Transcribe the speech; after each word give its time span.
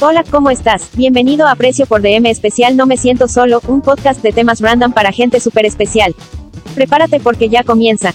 Hola, 0.00 0.22
¿cómo 0.30 0.48
estás? 0.48 0.90
Bienvenido 0.94 1.48
a 1.48 1.56
Precio 1.56 1.84
por 1.84 2.02
DM 2.02 2.26
Especial 2.26 2.76
No 2.76 2.86
Me 2.86 2.96
Siento 2.96 3.26
Solo, 3.26 3.60
un 3.66 3.80
podcast 3.80 4.22
de 4.22 4.30
temas 4.30 4.60
random 4.60 4.92
para 4.92 5.10
gente 5.10 5.40
súper 5.40 5.66
especial. 5.66 6.14
Prepárate 6.76 7.18
porque 7.18 7.48
ya 7.48 7.64
comienza. 7.64 8.14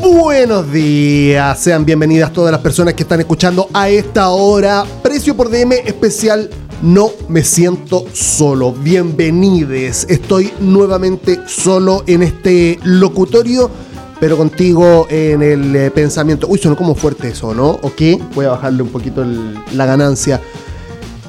Buenos 0.00 0.72
días, 0.72 1.58
sean 1.58 1.84
bienvenidas 1.84 2.32
todas 2.32 2.52
las 2.52 2.60
personas 2.60 2.94
que 2.94 3.02
están 3.02 3.18
escuchando 3.18 3.68
a 3.72 3.88
esta 3.88 4.28
hora. 4.28 4.84
Precio 5.02 5.36
por 5.36 5.50
DM 5.50 5.72
especial, 5.84 6.50
no 6.82 7.10
me 7.28 7.42
siento 7.42 8.04
solo. 8.12 8.70
Bienvenides, 8.70 10.06
estoy 10.08 10.52
nuevamente 10.60 11.40
solo 11.46 12.04
en 12.06 12.22
este 12.22 12.78
locutorio, 12.84 13.72
pero 14.20 14.36
contigo 14.36 15.06
en 15.10 15.42
el 15.42 15.76
eh, 15.76 15.90
pensamiento. 15.90 16.46
Uy, 16.48 16.58
sonó 16.58 16.76
como 16.76 16.94
fuerte 16.94 17.28
eso, 17.28 17.54
¿no? 17.54 17.70
¿Ok? 17.82 18.02
Voy 18.34 18.46
a 18.46 18.50
bajarle 18.50 18.82
un 18.82 18.88
poquito 18.88 19.24
la 19.72 19.86
ganancia. 19.86 20.40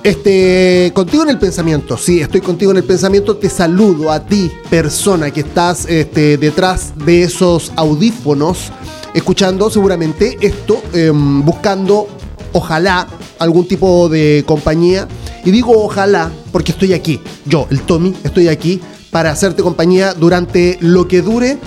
Este, 0.04 0.92
contigo 0.94 1.23
en 1.23 1.30
el 1.30 1.40
pensamiento, 1.40 1.98
sí, 1.98 2.22
estoy 2.22 2.40
contigo 2.40 2.72
en 2.72 2.78
el 2.78 2.84
pensamiento. 2.84 3.36
Te 3.36 3.50
saludo 3.50 4.12
a 4.12 4.22
ti, 4.26 4.50
persona 4.70 5.31
que 5.31 5.42
estás 5.42 5.86
este, 5.90 6.38
detrás 6.38 6.94
de 7.05 7.23
esos 7.23 7.73
audífonos, 7.76 8.72
escuchando 9.14 9.70
seguramente 9.70 10.38
esto, 10.40 10.81
em, 10.94 11.44
buscando, 11.44 12.08
ojalá, 12.54 13.08
algún 13.40 13.67
tipo 13.67 14.08
de 14.08 14.45
compañía. 14.48 15.08
Y 15.44 15.52
digo 15.52 15.73
ojalá 15.84 16.31
porque 16.54 16.72
estoy 16.72 16.94
aquí, 16.94 17.20
yo, 17.45 17.67
el 17.70 17.81
Tommy, 17.81 18.16
estoy 18.23 18.48
aquí 18.48 18.80
para 19.12 19.31
hacerte 19.31 19.62
compañía 19.62 20.14
durante 20.14 20.78
lo 20.81 21.08
que 21.08 21.22
dure 21.22 21.58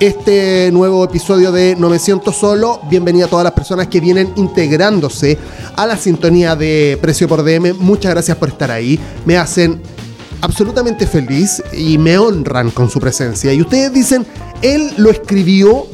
este 0.00 0.70
nuevo 0.72 1.04
episodio 1.04 1.52
de 1.52 1.74
No 1.76 1.88
Me 1.88 1.98
Siento 1.98 2.32
Solo. 2.32 2.80
Bienvenida 2.90 3.24
a 3.26 3.28
todas 3.28 3.44
las 3.44 3.54
personas 3.54 3.86
que 3.88 4.00
vienen 4.00 4.32
integrándose 4.36 5.38
a 5.74 5.86
la 5.86 5.96
sintonía 5.96 6.54
de 6.54 6.98
Precio 7.00 7.26
por 7.26 7.42
DM. 7.42 7.74
Muchas 7.78 8.12
gracias 8.12 8.36
por 8.36 8.50
estar 8.50 8.70
ahí. 8.70 9.00
Me 9.24 9.38
hacen 9.38 9.80
absolutamente 10.42 11.06
feliz 11.06 11.62
y 11.72 11.96
me 11.96 12.18
honran 12.18 12.70
con 12.70 12.90
su 12.90 13.00
presencia. 13.00 13.52
Y 13.52 13.62
ustedes 13.62 13.92
dicen, 13.92 14.26
él 14.60 14.92
lo 14.98 15.10
escribió. 15.10 15.86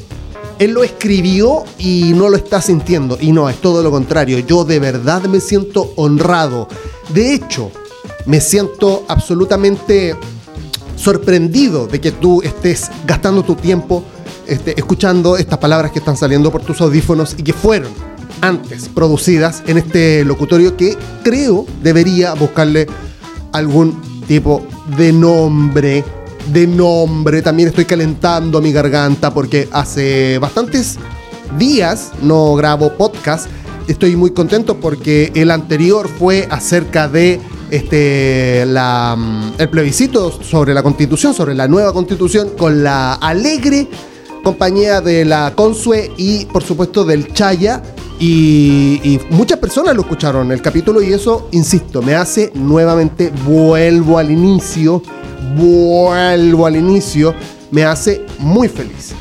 Él 0.58 0.72
lo 0.72 0.84
escribió 0.84 1.64
y 1.78 2.12
no 2.14 2.28
lo 2.28 2.36
está 2.36 2.60
sintiendo. 2.60 3.18
Y 3.20 3.32
no, 3.32 3.48
es 3.48 3.60
todo 3.60 3.82
lo 3.82 3.90
contrario. 3.90 4.38
Yo 4.40 4.64
de 4.64 4.78
verdad 4.80 5.22
me 5.24 5.40
siento 5.40 5.92
honrado. 5.96 6.68
De 7.12 7.34
hecho, 7.34 7.70
me 8.26 8.40
siento 8.40 9.04
absolutamente 9.08 10.16
sorprendido 11.02 11.86
de 11.86 12.00
que 12.00 12.12
tú 12.12 12.42
estés 12.42 12.90
gastando 13.06 13.42
tu 13.42 13.56
tiempo 13.56 14.04
este, 14.46 14.78
escuchando 14.78 15.36
estas 15.36 15.58
palabras 15.58 15.90
que 15.90 15.98
están 15.98 16.16
saliendo 16.16 16.52
por 16.52 16.62
tus 16.62 16.80
audífonos 16.80 17.34
y 17.36 17.42
que 17.42 17.52
fueron 17.52 17.90
antes 18.40 18.88
producidas 18.88 19.62
en 19.66 19.78
este 19.78 20.24
locutorio 20.24 20.76
que 20.76 20.96
creo 21.24 21.66
debería 21.82 22.34
buscarle 22.34 22.86
algún 23.52 24.00
tipo 24.26 24.64
de 24.96 25.12
nombre. 25.12 26.04
De 26.52 26.66
nombre, 26.66 27.40
también 27.40 27.68
estoy 27.68 27.84
calentando 27.84 28.60
mi 28.60 28.72
garganta 28.72 29.32
porque 29.32 29.68
hace 29.70 30.38
bastantes 30.38 30.98
días 31.56 32.10
no 32.20 32.54
grabo 32.54 32.92
podcast. 32.94 33.46
Estoy 33.86 34.16
muy 34.16 34.30
contento 34.30 34.78
porque 34.80 35.30
el 35.34 35.50
anterior 35.52 36.08
fue 36.08 36.48
acerca 36.50 37.06
de 37.08 37.40
este, 37.72 38.66
mm, 38.66 39.54
el 39.56 39.68
plebiscito 39.70 40.30
sobre 40.30 40.74
la 40.74 40.82
constitución, 40.82 41.32
sobre 41.32 41.54
la 41.54 41.66
nueva 41.66 41.94
constitución, 41.94 42.50
con 42.50 42.84
la 42.84 43.14
alegre 43.14 43.88
compañía 44.44 45.00
de 45.00 45.24
la 45.24 45.54
Consue 45.54 46.12
y 46.18 46.44
por 46.46 46.62
supuesto 46.62 47.04
del 47.04 47.32
Chaya. 47.32 47.82
Y 48.20 49.18
muchas 49.30 49.58
personas 49.58 49.96
lo 49.96 50.02
escucharon 50.02 50.52
el 50.52 50.60
capítulo 50.60 51.02
y 51.02 51.12
eso, 51.12 51.48
insisto, 51.50 52.02
me 52.02 52.14
hace 52.14 52.52
nuevamente, 52.54 53.32
vuelvo 53.44 54.18
al 54.18 54.30
inicio, 54.30 55.02
vuelvo 55.56 56.66
al 56.66 56.76
inicio, 56.76 57.34
me 57.72 57.84
hace 57.84 58.24
muy 58.38 58.68
feliz. 58.68 59.14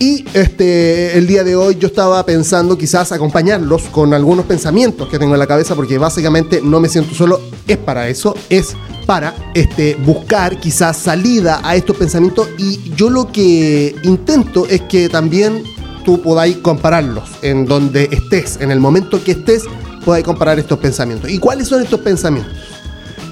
Y 0.00 0.24
este, 0.32 1.18
el 1.18 1.26
día 1.26 1.42
de 1.42 1.56
hoy 1.56 1.76
yo 1.76 1.88
estaba 1.88 2.24
pensando 2.24 2.78
quizás 2.78 3.10
acompañarlos 3.10 3.82
con 3.84 4.14
algunos 4.14 4.46
pensamientos 4.46 5.08
que 5.08 5.18
tengo 5.18 5.34
en 5.34 5.40
la 5.40 5.46
cabeza 5.48 5.74
porque 5.74 5.98
básicamente 5.98 6.60
no 6.62 6.78
me 6.78 6.88
siento 6.88 7.16
solo, 7.16 7.40
es 7.66 7.78
para 7.78 8.08
eso, 8.08 8.36
es 8.48 8.76
para 9.06 9.34
este, 9.54 9.96
buscar 9.96 10.60
quizás 10.60 10.98
salida 10.98 11.60
a 11.64 11.74
estos 11.74 11.96
pensamientos 11.96 12.48
y 12.58 12.92
yo 12.94 13.10
lo 13.10 13.32
que 13.32 13.96
intento 14.04 14.68
es 14.68 14.82
que 14.82 15.08
también 15.08 15.64
tú 16.04 16.22
podáis 16.22 16.58
compararlos 16.58 17.28
en 17.42 17.66
donde 17.66 18.08
estés, 18.12 18.58
en 18.60 18.70
el 18.70 18.78
momento 18.78 19.22
que 19.24 19.32
estés, 19.32 19.64
podáis 20.04 20.24
comparar 20.24 20.60
estos 20.60 20.78
pensamientos. 20.78 21.28
¿Y 21.28 21.38
cuáles 21.38 21.66
son 21.66 21.82
estos 21.82 22.00
pensamientos? 22.00 22.52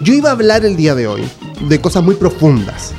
Yo 0.02 0.12
iba 0.12 0.30
a 0.30 0.32
hablar 0.32 0.64
el 0.64 0.74
día 0.76 0.96
de 0.96 1.06
hoy 1.06 1.22
de 1.68 1.80
cosas 1.80 2.02
muy 2.02 2.16
profundas. 2.16 2.92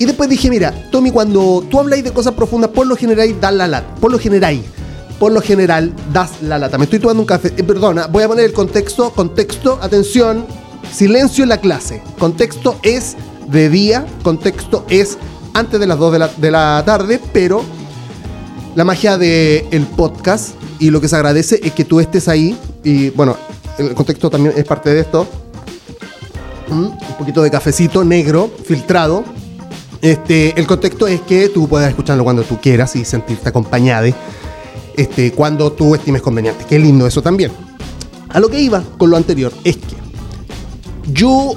Y 0.00 0.06
después 0.06 0.30
dije, 0.30 0.48
mira, 0.48 0.72
Tommy, 0.90 1.10
cuando 1.10 1.62
tú 1.70 1.78
habláis 1.78 2.02
de 2.02 2.10
cosas 2.10 2.32
profundas, 2.32 2.70
por 2.70 2.86
lo 2.86 2.96
general 2.96 3.38
das 3.38 3.52
la 3.52 3.68
lata. 3.68 3.94
Por 3.96 4.10
lo 4.10 4.18
general, 4.18 4.58
por 5.18 5.30
lo 5.30 5.42
general 5.42 5.92
das 6.10 6.40
la 6.40 6.58
lata. 6.58 6.78
Me 6.78 6.84
estoy 6.84 6.98
tomando 7.00 7.20
un 7.20 7.26
café. 7.26 7.52
Eh, 7.54 7.62
perdona, 7.62 8.06
voy 8.06 8.22
a 8.22 8.28
poner 8.28 8.46
el 8.46 8.54
contexto. 8.54 9.12
Contexto, 9.12 9.78
atención, 9.82 10.46
silencio 10.90 11.42
en 11.42 11.50
la 11.50 11.58
clase. 11.58 12.02
Contexto 12.18 12.78
es 12.82 13.14
de 13.46 13.68
día, 13.68 14.06
contexto 14.22 14.86
es 14.88 15.18
antes 15.52 15.78
de 15.78 15.86
las 15.86 15.98
2 15.98 16.12
de 16.12 16.18
la, 16.18 16.28
de 16.28 16.50
la 16.50 16.82
tarde, 16.86 17.20
pero 17.34 17.62
la 18.76 18.84
magia 18.84 19.18
del 19.18 19.86
podcast 19.98 20.54
y 20.78 20.88
lo 20.88 21.02
que 21.02 21.08
se 21.08 21.16
agradece 21.16 21.60
es 21.62 21.74
que 21.74 21.84
tú 21.84 22.00
estés 22.00 22.26
ahí. 22.26 22.56
Y 22.82 23.10
bueno, 23.10 23.36
el 23.76 23.92
contexto 23.92 24.30
también 24.30 24.54
es 24.56 24.64
parte 24.64 24.94
de 24.94 25.00
esto. 25.00 25.26
Mm, 26.70 26.86
un 26.86 27.16
poquito 27.18 27.42
de 27.42 27.50
cafecito 27.50 28.02
negro, 28.02 28.50
filtrado. 28.64 29.24
Este, 30.02 30.58
el 30.58 30.66
contexto 30.66 31.06
es 31.06 31.20
que 31.20 31.48
tú 31.50 31.68
puedas 31.68 31.88
escucharlo 31.88 32.24
cuando 32.24 32.42
tú 32.42 32.58
quieras 32.60 32.96
y 32.96 33.04
sentirte 33.04 33.48
acompañado 33.48 34.06
este, 34.96 35.32
cuando 35.32 35.72
tú 35.72 35.94
estimes 35.94 36.22
conveniente. 36.22 36.64
Qué 36.68 36.78
lindo 36.78 37.06
eso 37.06 37.22
también. 37.22 37.52
A 38.28 38.40
lo 38.40 38.48
que 38.48 38.60
iba 38.60 38.82
con 38.96 39.10
lo 39.10 39.16
anterior 39.16 39.52
es 39.64 39.76
que 39.76 39.96
yo 41.12 41.54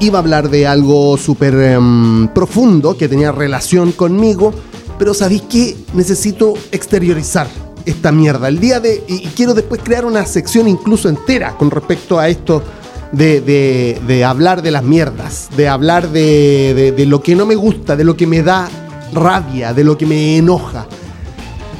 iba 0.00 0.18
a 0.18 0.22
hablar 0.22 0.50
de 0.50 0.66
algo 0.66 1.16
súper 1.16 1.54
em, 1.54 2.28
profundo 2.28 2.98
que 2.98 3.08
tenía 3.08 3.32
relación 3.32 3.92
conmigo, 3.92 4.52
pero 4.98 5.14
¿sabéis 5.14 5.42
qué? 5.48 5.76
Necesito 5.94 6.54
exteriorizar 6.72 7.46
esta 7.86 8.12
mierda. 8.12 8.48
El 8.48 8.60
día 8.60 8.80
de... 8.80 9.04
Y, 9.08 9.26
y 9.26 9.32
quiero 9.34 9.54
después 9.54 9.80
crear 9.82 10.04
una 10.04 10.26
sección 10.26 10.68
incluso 10.68 11.08
entera 11.08 11.56
con 11.56 11.70
respecto 11.70 12.18
a 12.18 12.28
esto 12.28 12.62
de, 13.12 13.40
de- 13.40 14.00
de 14.06 14.24
hablar 14.24 14.62
de 14.62 14.70
las 14.70 14.82
mierdas, 14.82 15.48
de 15.56 15.68
hablar 15.68 16.10
de, 16.10 16.94
de- 16.96 17.06
lo 17.06 17.22
que 17.22 17.34
no 17.34 17.46
me 17.46 17.54
gusta, 17.54 17.96
de 17.96 18.04
lo 18.04 18.16
que 18.16 18.26
me 18.26 18.42
da 18.42 18.68
rabia, 19.12 19.72
de 19.72 19.84
lo 19.84 19.96
que 19.96 20.06
me 20.06 20.36
enoja. 20.36 20.86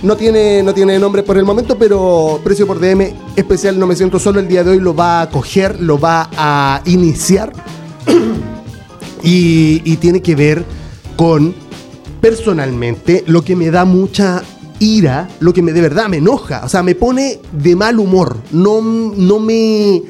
No 0.02 0.16
tiene, 0.16 0.62
no 0.62 0.72
tiene 0.74 0.98
nombre 0.98 1.22
por 1.22 1.36
el 1.38 1.44
momento, 1.44 1.76
pero 1.78 2.40
precio 2.44 2.66
por 2.66 2.78
DM 2.78 3.12
especial 3.34 3.78
No 3.78 3.86
Me 3.86 3.96
Siento 3.96 4.18
Solo. 4.18 4.38
El 4.40 4.46
día 4.46 4.62
de 4.62 4.70
hoy 4.72 4.80
lo 4.80 4.94
va 4.94 5.22
a 5.22 5.30
coger, 5.30 5.80
lo 5.80 5.98
va 5.98 6.28
a 6.36 6.82
iniciar. 6.84 7.52
Y, 9.22 9.82
y 9.84 9.96
tiene 9.96 10.22
que 10.22 10.36
ver 10.36 10.64
con 11.16 11.52
personalmente 12.20 13.24
lo 13.26 13.42
que 13.42 13.56
me 13.56 13.70
da 13.72 13.84
mucha 13.84 14.42
ira, 14.78 15.28
lo 15.40 15.52
que 15.52 15.62
me 15.62 15.72
de 15.72 15.80
verdad 15.80 16.08
me 16.08 16.18
enoja, 16.18 16.62
o 16.64 16.68
sea, 16.68 16.82
me 16.84 16.94
pone 16.94 17.40
de 17.50 17.74
mal 17.74 17.98
humor, 17.98 18.36
no, 18.52 18.80
no 18.82 19.40
me, 19.40 20.00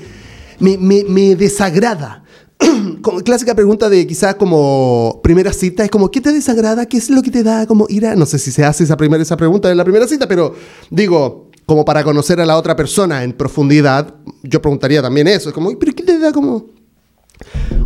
me, 0.59 0.77
me- 0.79 1.05
me 1.05 1.37
desagrada. 1.37 2.23
Clásica 3.25 3.55
pregunta 3.55 3.89
de 3.89 4.07
quizás 4.07 4.35
como 4.37 5.21
primera 5.23 5.53
cita, 5.53 5.85
es 5.85 5.91
como, 5.91 6.11
¿qué 6.11 6.21
te 6.21 6.33
desagrada? 6.33 6.87
¿Qué 6.87 6.97
es 6.97 7.11
lo 7.11 7.23
que 7.23 7.31
te 7.31 7.43
da 7.43 7.67
como 7.67 7.87
ira? 7.89 8.15
No 8.17 8.27
sé 8.27 8.39
si 8.39 8.51
se 8.51 8.65
hace 8.65 8.85
esa, 8.85 8.97
primera, 8.97 9.23
esa 9.23 9.37
pregunta 9.37 9.71
en 9.71 9.77
la 9.77 9.85
primera 9.85 10.07
cita, 10.09 10.27
pero 10.27 10.55
digo, 10.91 11.51
como 11.67 11.85
para 11.85 12.03
conocer 12.05 12.41
a 12.41 12.47
la 12.47 12.57
otra 12.57 12.75
persona 12.77 13.25
en 13.25 13.33
profundidad, 13.33 14.15
yo 14.43 14.63
preguntaría 14.63 15.03
también 15.03 15.27
eso, 15.29 15.49
es 15.51 15.55
como, 15.55 15.77
¿pero 15.79 15.93
qué 15.95 16.03
te 16.03 16.19
da 16.19 16.33
como 16.33 16.67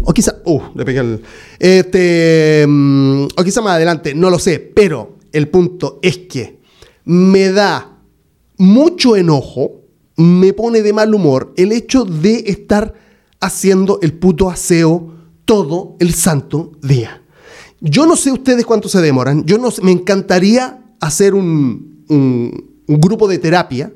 o 0.05 0.13
quizá, 0.13 0.37
uh, 0.45 0.61
le 0.77 0.85
pegué 0.85 1.01
el. 1.01 1.23
Este. 1.59 2.65
mm, 2.69 3.25
O 3.37 3.45
quizá 3.45 3.61
más 3.61 3.75
adelante, 3.75 4.15
no 4.15 4.31
lo 4.31 4.39
sé. 4.39 4.61
Pero 4.61 5.17
el 5.33 5.49
punto 5.49 5.99
es 6.03 6.19
que 6.19 6.61
me 7.05 7.51
da 7.51 7.99
mucho 8.59 9.17
enojo, 9.17 9.80
me 10.21 10.53
pone 10.53 10.83
de 10.83 10.93
mal 10.93 11.15
humor 11.15 11.53
el 11.57 11.73
hecho 11.73 12.05
de 12.05 12.45
estar 12.47 12.95
haciendo 13.41 13.99
el 14.03 14.13
puto 14.13 14.51
aseo 14.51 15.15
todo 15.47 15.97
el 15.99 16.13
santo 16.15 16.73
día. 16.83 17.23
Yo 17.81 18.05
no 18.07 18.17
sé 18.17 18.31
ustedes 18.31 18.67
cuánto 18.67 18.89
se 18.91 19.01
demoran. 19.01 19.45
Yo 19.47 19.57
no 19.57 19.71
sé, 19.71 19.83
me 19.83 19.91
encantaría 19.93 20.83
hacer 21.01 21.35
un, 21.35 22.05
un- 22.09 22.71
grupo 22.87 23.29
de 23.29 23.39
terapia, 23.39 23.93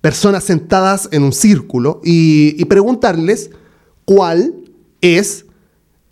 personas 0.00 0.44
sentadas 0.44 1.08
en 1.12 1.22
un 1.24 1.32
círculo 1.32 2.00
y, 2.04 2.54
y 2.60 2.64
preguntarles 2.64 3.50
cuál 4.04 4.54
es 5.02 5.44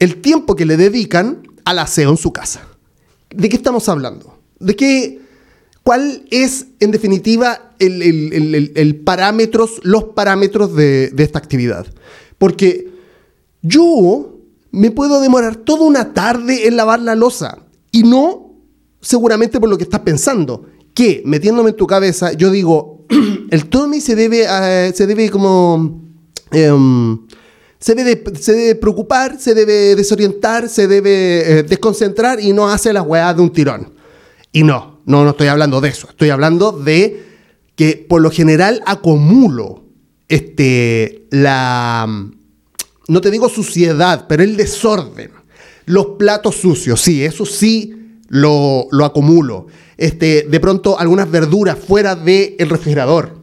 el 0.00 0.20
tiempo 0.20 0.54
que 0.56 0.66
le 0.66 0.76
dedican 0.76 1.48
al 1.64 1.78
aseo 1.78 2.10
en 2.10 2.16
su 2.18 2.32
casa. 2.32 2.66
¿De 3.30 3.48
qué 3.48 3.56
estamos 3.56 3.88
hablando? 3.88 4.38
¿De 4.60 4.76
qué? 4.76 5.20
¿Cuál 5.82 6.26
es, 6.30 6.66
en 6.80 6.90
definitiva, 6.90 7.65
el, 7.78 9.02
parámetros, 9.04 9.80
los 9.82 10.04
parámetros 10.04 10.74
de, 10.74 11.10
de 11.10 11.22
esta 11.22 11.38
actividad. 11.38 11.86
Porque 12.38 12.90
yo 13.62 14.38
me 14.70 14.90
puedo 14.90 15.20
demorar 15.20 15.56
toda 15.56 15.84
una 15.84 16.12
tarde 16.12 16.66
en 16.66 16.76
lavar 16.76 17.00
la 17.00 17.14
losa 17.14 17.58
y 17.90 18.02
no 18.02 18.46
seguramente 19.06 19.60
por 19.60 19.68
lo 19.68 19.78
que 19.78 19.84
estás 19.84 20.00
pensando, 20.00 20.66
que 20.92 21.22
metiéndome 21.24 21.70
en 21.70 21.76
tu 21.76 21.86
cabeza, 21.86 22.32
yo 22.32 22.50
digo, 22.50 23.06
el 23.50 23.66
Tommy 23.66 24.00
se 24.00 24.16
debe, 24.16 24.46
se 24.92 25.06
debe 25.06 25.30
como... 25.30 26.02
Em, 26.50 27.26
se 27.78 27.94
debe, 27.94 28.22
se 28.40 28.74
preocupar, 28.76 29.38
se 29.38 29.54
debe 29.54 29.94
desorientar, 29.94 30.68
se 30.68 30.88
debe 30.88 31.58
eh, 31.58 31.62
desconcentrar 31.62 32.40
y 32.40 32.52
no 32.54 32.68
hace 32.68 32.92
las 32.92 33.06
weas 33.06 33.36
de 33.36 33.42
un 33.42 33.52
tirón. 33.52 33.92
Y 34.50 34.62
no, 34.62 35.00
no, 35.04 35.22
no 35.22 35.30
estoy 35.30 35.48
hablando 35.48 35.80
de 35.82 35.90
eso. 35.90 36.08
Estoy 36.08 36.30
hablando 36.30 36.72
de 36.72 37.22
que 37.76 38.04
por 38.08 38.22
lo 38.22 38.30
general 38.30 38.82
acumulo 38.86 39.84
este, 40.28 41.26
la, 41.30 42.06
no 43.08 43.20
te 43.20 43.30
digo 43.30 43.48
suciedad, 43.48 44.26
pero 44.28 44.42
el 44.42 44.56
desorden. 44.56 45.30
Los 45.84 46.06
platos 46.18 46.56
sucios, 46.56 47.00
sí, 47.00 47.24
eso 47.24 47.46
sí 47.46 47.94
lo, 48.28 48.88
lo 48.90 49.04
acumulo. 49.04 49.68
Este, 49.96 50.42
de 50.42 50.60
pronto 50.60 50.98
algunas 50.98 51.30
verduras 51.30 51.78
fuera 51.78 52.16
del 52.16 52.68
refrigerador. 52.68 53.36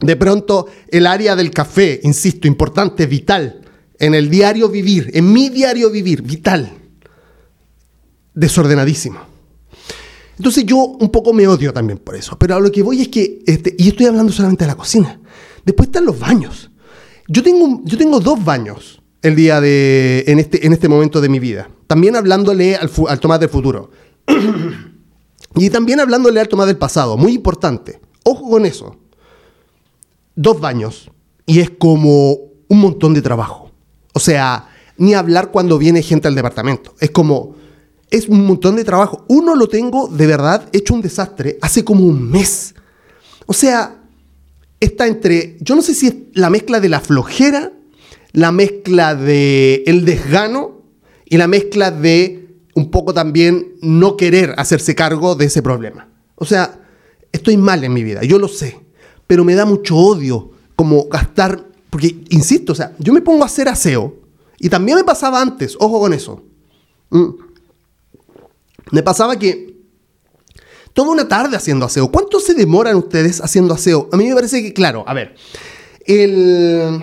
De 0.00 0.16
pronto 0.16 0.66
el 0.88 1.06
área 1.06 1.36
del 1.36 1.50
café, 1.50 2.00
insisto, 2.02 2.48
importante, 2.48 3.06
vital. 3.06 3.60
En 3.98 4.14
el 4.14 4.30
diario 4.30 4.68
vivir, 4.68 5.10
en 5.14 5.32
mi 5.32 5.48
diario 5.50 5.90
vivir, 5.90 6.22
vital. 6.22 6.70
Desordenadísimo. 8.34 9.35
Entonces 10.36 10.64
yo 10.64 10.76
un 10.76 11.10
poco 11.10 11.32
me 11.32 11.46
odio 11.46 11.72
también 11.72 11.98
por 11.98 12.14
eso. 12.14 12.38
Pero 12.38 12.56
a 12.56 12.60
lo 12.60 12.70
que 12.70 12.82
voy 12.82 13.02
es 13.02 13.08
que, 13.08 13.42
este, 13.46 13.74
y 13.78 13.88
estoy 13.88 14.06
hablando 14.06 14.32
solamente 14.32 14.64
de 14.64 14.68
la 14.68 14.76
cocina. 14.76 15.20
Después 15.64 15.88
están 15.88 16.04
los 16.04 16.18
baños. 16.18 16.70
Yo 17.28 17.42
tengo, 17.42 17.80
yo 17.84 17.96
tengo 17.98 18.20
dos 18.20 18.44
baños 18.44 19.02
el 19.22 19.34
día 19.34 19.60
de, 19.60 20.24
en, 20.26 20.38
este, 20.38 20.66
en 20.66 20.72
este 20.72 20.88
momento 20.88 21.20
de 21.20 21.28
mi 21.28 21.40
vida. 21.40 21.70
También 21.86 22.16
hablándole 22.16 22.76
al, 22.76 22.90
al 23.08 23.20
Tomás 23.20 23.40
del 23.40 23.48
futuro. 23.48 23.90
y 25.56 25.70
también 25.70 26.00
hablándole 26.00 26.40
al 26.40 26.48
Tomás 26.48 26.66
del 26.66 26.76
pasado. 26.76 27.16
Muy 27.16 27.32
importante. 27.32 28.00
Ojo 28.22 28.50
con 28.50 28.66
eso. 28.66 28.96
Dos 30.34 30.60
baños. 30.60 31.10
Y 31.46 31.60
es 31.60 31.70
como 31.70 32.32
un 32.68 32.80
montón 32.80 33.14
de 33.14 33.22
trabajo. 33.22 33.70
O 34.12 34.20
sea, 34.20 34.68
ni 34.98 35.14
hablar 35.14 35.50
cuando 35.50 35.78
viene 35.78 36.02
gente 36.02 36.28
al 36.28 36.34
departamento. 36.34 36.94
Es 37.00 37.10
como, 37.10 37.56
es 38.10 38.28
un 38.28 38.46
montón 38.46 38.76
de 38.76 38.84
trabajo. 38.84 39.24
Uno 39.28 39.54
lo 39.54 39.68
tengo 39.68 40.08
de 40.08 40.26
verdad 40.26 40.68
hecho 40.72 40.94
un 40.94 41.02
desastre 41.02 41.58
hace 41.60 41.84
como 41.84 42.04
un 42.04 42.30
mes. 42.30 42.74
O 43.46 43.52
sea, 43.52 44.02
está 44.80 45.06
entre, 45.06 45.56
yo 45.60 45.76
no 45.76 45.82
sé 45.82 45.94
si 45.94 46.06
es 46.08 46.14
la 46.34 46.50
mezcla 46.50 46.80
de 46.80 46.88
la 46.88 47.00
flojera, 47.00 47.72
la 48.32 48.52
mezcla 48.52 49.14
de 49.14 49.82
el 49.86 50.04
desgano 50.04 50.82
y 51.24 51.36
la 51.36 51.48
mezcla 51.48 51.90
de 51.90 52.46
un 52.74 52.90
poco 52.90 53.14
también 53.14 53.74
no 53.80 54.16
querer 54.16 54.54
hacerse 54.58 54.94
cargo 54.94 55.34
de 55.34 55.46
ese 55.46 55.62
problema. 55.62 56.08
O 56.34 56.44
sea, 56.44 56.78
estoy 57.32 57.56
mal 57.56 57.82
en 57.84 57.92
mi 57.92 58.02
vida, 58.02 58.22
yo 58.22 58.38
lo 58.38 58.48
sé, 58.48 58.78
pero 59.26 59.44
me 59.44 59.54
da 59.54 59.64
mucho 59.64 59.96
odio 59.96 60.50
como 60.76 61.06
gastar, 61.08 61.64
porque, 61.88 62.18
insisto, 62.28 62.72
o 62.72 62.74
sea, 62.74 62.92
yo 62.98 63.14
me 63.14 63.22
pongo 63.22 63.42
a 63.42 63.46
hacer 63.46 63.68
aseo 63.68 64.14
y 64.58 64.68
también 64.68 64.98
me 64.98 65.04
pasaba 65.04 65.40
antes, 65.40 65.74
ojo 65.80 65.98
con 65.98 66.12
eso. 66.12 66.44
Mm. 67.08 67.45
Me 68.92 69.02
pasaba 69.02 69.36
que 69.36 69.76
toda 70.92 71.10
una 71.10 71.28
tarde 71.28 71.56
haciendo 71.56 71.86
aseo. 71.86 72.10
¿Cuánto 72.10 72.40
se 72.40 72.54
demoran 72.54 72.96
ustedes 72.96 73.40
haciendo 73.40 73.74
aseo? 73.74 74.08
A 74.12 74.16
mí 74.16 74.26
me 74.28 74.34
parece 74.34 74.62
que, 74.62 74.72
claro, 74.72 75.04
a 75.06 75.14
ver, 75.14 75.34
el, 76.06 77.02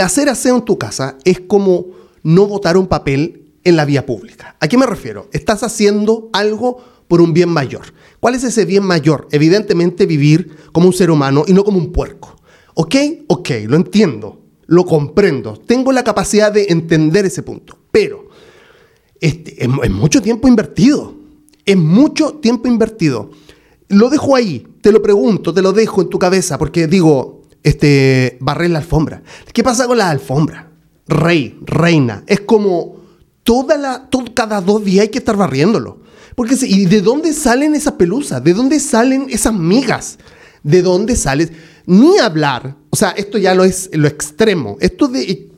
hacer 0.00 0.28
aseo 0.28 0.56
en 0.56 0.64
tu 0.64 0.78
casa 0.78 1.18
es 1.24 1.40
como 1.40 1.86
no 2.22 2.46
botar 2.46 2.76
un 2.76 2.86
papel 2.86 3.52
en 3.64 3.76
la 3.76 3.84
vía 3.84 4.06
pública. 4.06 4.56
¿A 4.58 4.68
qué 4.68 4.78
me 4.78 4.86
refiero? 4.86 5.28
Estás 5.32 5.62
haciendo 5.62 6.30
algo 6.32 6.82
por 7.06 7.20
un 7.20 7.32
bien 7.32 7.50
mayor. 7.50 7.92
¿Cuál 8.18 8.34
es 8.34 8.44
ese 8.44 8.64
bien 8.64 8.84
mayor? 8.84 9.28
Evidentemente 9.30 10.06
vivir 10.06 10.56
como 10.72 10.86
un 10.86 10.92
ser 10.92 11.10
humano 11.10 11.44
y 11.46 11.52
no 11.52 11.62
como 11.62 11.78
un 11.78 11.92
puerco. 11.92 12.36
¿Ok? 12.74 12.96
Ok, 13.28 13.50
lo 13.66 13.76
entiendo, 13.76 14.40
lo 14.66 14.86
comprendo, 14.86 15.58
tengo 15.58 15.92
la 15.92 16.02
capacidad 16.02 16.50
de 16.50 16.66
entender 16.70 17.26
ese 17.26 17.42
punto, 17.42 17.78
pero 17.90 18.30
este, 19.22 19.64
es, 19.64 19.90
mucho 19.90 20.20
tiempo 20.20 20.48
invertido, 20.48 21.14
es 21.64 21.76
mucho 21.76 22.34
tiempo 22.34 22.66
invertido. 22.66 23.30
Lo 23.88 24.10
dejo 24.10 24.34
ahí, 24.34 24.66
te 24.80 24.90
lo 24.90 25.00
pregunto, 25.00 25.54
te 25.54 25.62
lo 25.62 25.72
dejo 25.72 26.02
en 26.02 26.08
tu 26.08 26.18
cabeza, 26.18 26.58
porque 26.58 26.88
digo, 26.88 27.42
este, 27.62 28.36
barrer 28.40 28.70
la 28.70 28.80
alfombra. 28.80 29.22
¿Qué 29.52 29.62
pasa 29.62 29.86
con 29.86 29.96
la 29.96 30.10
alfombra? 30.10 30.72
Rey, 31.06 31.56
reina, 31.62 32.24
es 32.26 32.40
como 32.40 32.96
toda 33.44 33.76
la, 33.76 34.08
cada 34.34 34.60
dos 34.60 34.84
días 34.84 35.02
hay 35.02 35.08
que 35.08 35.18
estar 35.18 35.36
barriéndolo. 35.36 36.00
Porque, 36.34 36.56
¿y 36.62 36.86
de 36.86 37.00
dónde 37.00 37.32
salen 37.32 37.76
esas 37.76 37.94
pelusas? 37.94 38.42
¿De 38.42 38.54
dónde 38.54 38.80
salen 38.80 39.26
esas 39.30 39.54
migas? 39.54 40.18
¿De 40.64 40.82
dónde 40.82 41.14
sales? 41.14 41.52
Ni 41.86 42.18
hablar, 42.18 42.76
o 42.90 42.96
sea, 42.96 43.10
esto 43.10 43.38
ya 43.38 43.54
lo 43.54 43.62
es 43.62 43.88
lo 43.92 44.08
extremo, 44.08 44.78
esto 44.80 45.06
de 45.06 45.48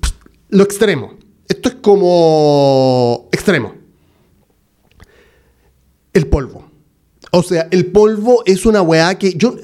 lo 0.51 0.65
extremo, 0.65 1.15
esto 1.49 1.69
es 1.69 1.75
como 1.77 3.29
extremo. 3.45 3.75
El 6.15 6.27
polvo. 6.29 6.65
O 7.31 7.43
sea, 7.43 7.69
el 7.71 7.87
polvo 7.87 8.43
es 8.47 8.65
una 8.65 8.81
weá 8.81 9.19
que 9.19 9.35
yo, 9.35 9.55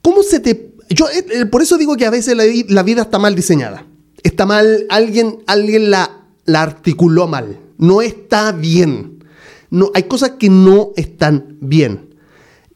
¿cómo 0.00 0.22
se 0.22 0.40
te... 0.40 0.72
Yo, 0.88 1.06
eh, 1.10 1.26
eh, 1.30 1.46
por 1.46 1.60
eso 1.60 1.76
digo 1.76 1.96
que 1.96 2.06
a 2.06 2.10
veces 2.10 2.34
la, 2.68 2.82
vida 2.82 3.02
está 3.02 3.18
mal 3.18 3.34
diseñada. 3.34 3.84
Está 4.22 4.46
mal, 4.46 4.86
alguien, 4.88 5.42
alguien 5.46 5.90
la, 5.90 6.26
la 6.46 6.62
articuló 6.62 7.26
mal. 7.26 7.60
No 7.76 8.00
está 8.00 8.52
bien. 8.52 9.24
No, 9.70 9.90
hay 9.94 10.04
cosas 10.04 10.32
que 10.38 10.48
no 10.48 10.92
están 10.96 11.58
bien. 11.60 12.14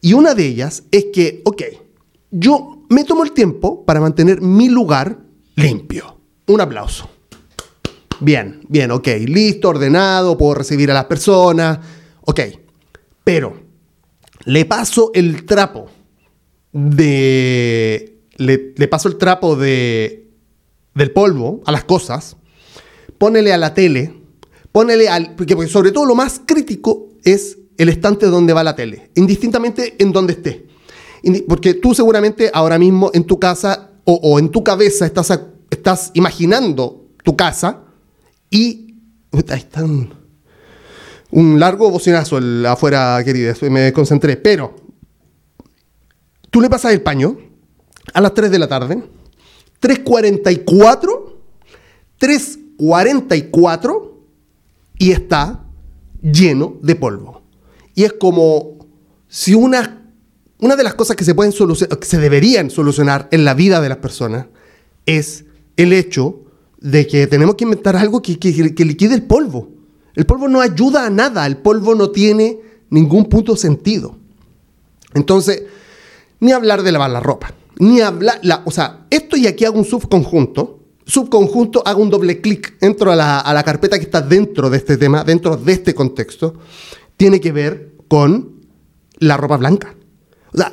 Y 0.03 0.13
una 0.13 0.35
de 0.35 0.47
ellas 0.47 0.83
es 0.91 1.07
que, 1.15 1.41
ok, 1.45 1.63
yo 2.31 2.85
me 2.91 3.05
tomo 3.05 3.25
el 3.25 3.33
tiempo 3.33 3.87
para 3.87 4.01
mantener 4.01 4.43
mi 4.43 4.69
lugar 4.69 5.21
limpio. 5.55 6.19
Un 6.47 6.61
aplauso. 6.61 7.09
Bien, 8.23 8.61
bien, 8.69 8.93
ok, 8.93 9.09
listo, 9.27 9.71
ordenado, 9.71 10.39
puedo 10.39 10.55
recibir 10.55 10.93
a 10.93 10.95
las 10.95 11.07
personas, 11.07 11.81
ok. 12.21 12.41
Pero 13.25 13.61
le 14.45 14.65
paso 14.65 15.11
el 15.13 15.45
trapo 15.45 15.89
de... 16.73 18.21
Le, 18.37 18.89
paso 18.89 19.09
el 19.09 19.19
trapo 19.19 19.56
de, 19.56 20.31
del 20.94 21.11
polvo 21.11 21.63
a 21.67 21.73
las 21.73 21.82
cosas, 21.82 22.37
ponele 23.19 23.53
a 23.53 23.58
la 23.58 23.75
tele, 23.75 24.15
ponele 24.70 25.08
al... 25.08 25.35
Porque, 25.35 25.56
sobre 25.67 25.91
todo 25.91 26.05
lo 26.06 26.15
más 26.15 26.41
crítico 26.46 27.08
es 27.25 27.58
el 27.77 27.89
estante 27.89 28.27
donde 28.27 28.53
va 28.53 28.63
la 28.63 28.77
tele, 28.77 29.11
indistintamente 29.17 29.96
en 29.99 30.13
donde 30.13 30.35
esté. 30.35 30.67
Porque 31.49 31.75
tú 31.75 31.93
seguramente 31.93 32.53
ahora 32.55 32.79
mismo 32.79 33.11
en 33.15 33.25
tu 33.25 33.41
casa 33.41 33.91
o, 34.05 34.39
en 34.39 34.49
tu 34.51 34.63
cabeza 34.63 35.06
estás, 35.06 35.41
estás 35.70 36.13
imaginando 36.15 37.08
tu 37.25 37.37
casa 37.37 37.92
y... 38.53 38.89
Ahí 39.49 39.59
están 39.59 40.13
un 41.32 41.59
largo 41.59 41.91
bocinazo 41.91 42.39
afuera, 42.69 43.21
querida, 43.25 43.55
me 43.71 43.93
concentré. 43.93 44.37
Pero 44.37 44.77
tú 46.51 46.61
le 46.61 46.71
pasas 46.71 46.93
el 46.93 47.01
paño 47.01 47.37
a 48.13 48.21
las 48.21 48.35
3 48.35 48.51
de 48.51 48.59
la 48.59 48.69
tarde, 48.69 49.03
3.44, 49.81 51.32
3.44 52.21 54.11
y 54.99 55.13
está 55.13 55.65
lleno 56.21 56.77
de 56.82 56.94
polvo. 56.94 57.43
Y 57.94 58.05
es 58.05 58.13
como 58.13 58.87
si 59.29 59.55
una, 59.55 60.13
una 60.61 60.77
de 60.77 60.85
las 60.85 60.94
cosas 60.94 61.17
que 61.17 61.25
se 61.25 61.35
pueden 61.35 61.53
que 61.53 62.06
se 62.06 62.19
deberían 62.19 62.69
solucionar 62.71 63.29
en 63.32 63.47
la 63.47 63.55
vida 63.55 63.81
de 63.81 63.89
las 63.89 63.99
personas 63.99 64.47
es 65.06 65.47
el 65.77 65.94
hecho 65.94 66.44
de 66.82 67.06
que 67.06 67.27
tenemos 67.27 67.55
que 67.55 67.65
inventar 67.65 67.96
algo 67.96 68.20
que, 68.20 68.39
que, 68.39 68.84
liquide 68.84 69.15
el 69.15 69.22
polvo. 69.22 69.70
El 70.15 70.27
polvo 70.27 70.48
no 70.48 70.60
ayuda 70.60 71.06
a 71.06 71.10
nada, 71.10 71.46
el 71.46 71.56
polvo 71.56 71.94
no 71.94 72.10
tiene 72.10 72.58
ningún 72.91 73.29
punto 73.29 73.56
sentido. 73.56 74.17
Entonces, 75.15 75.62
ni 76.41 76.53
hablar 76.53 76.82
de 76.82 76.93
lavar 76.93 77.10
la 77.10 77.20
ropa, 77.20 77.55
ni 77.79 78.01
hablar, 78.01 78.41
la, 78.43 78.62
o 78.67 78.70
sea, 78.70 79.06
esto 79.10 79.36
y 79.36 79.46
aquí 79.46 79.65
hago 79.65 79.79
un 79.79 79.84
subconjunto, 79.84 80.81
subconjunto, 81.06 81.82
hago 81.86 82.03
un 82.03 82.10
doble 82.10 82.41
clic, 82.41 82.77
entro 82.81 83.12
a 83.12 83.17
la, 83.17 83.39
a 83.39 83.55
la 83.55 83.62
carpeta 83.62 83.98
que 83.98 84.05
está 84.05 84.20
dentro 84.20 84.69
de 84.69 84.79
este 84.79 84.96
tema, 84.96 85.24
dentro 85.24 85.56
de 85.56 85.72
este 85.72 85.94
contexto, 85.94 86.55
tiene 87.17 87.41
que 87.41 87.53
ver 87.53 87.94
con 88.08 88.60
la 89.19 89.36
ropa 89.36 89.56
blanca. 89.56 89.94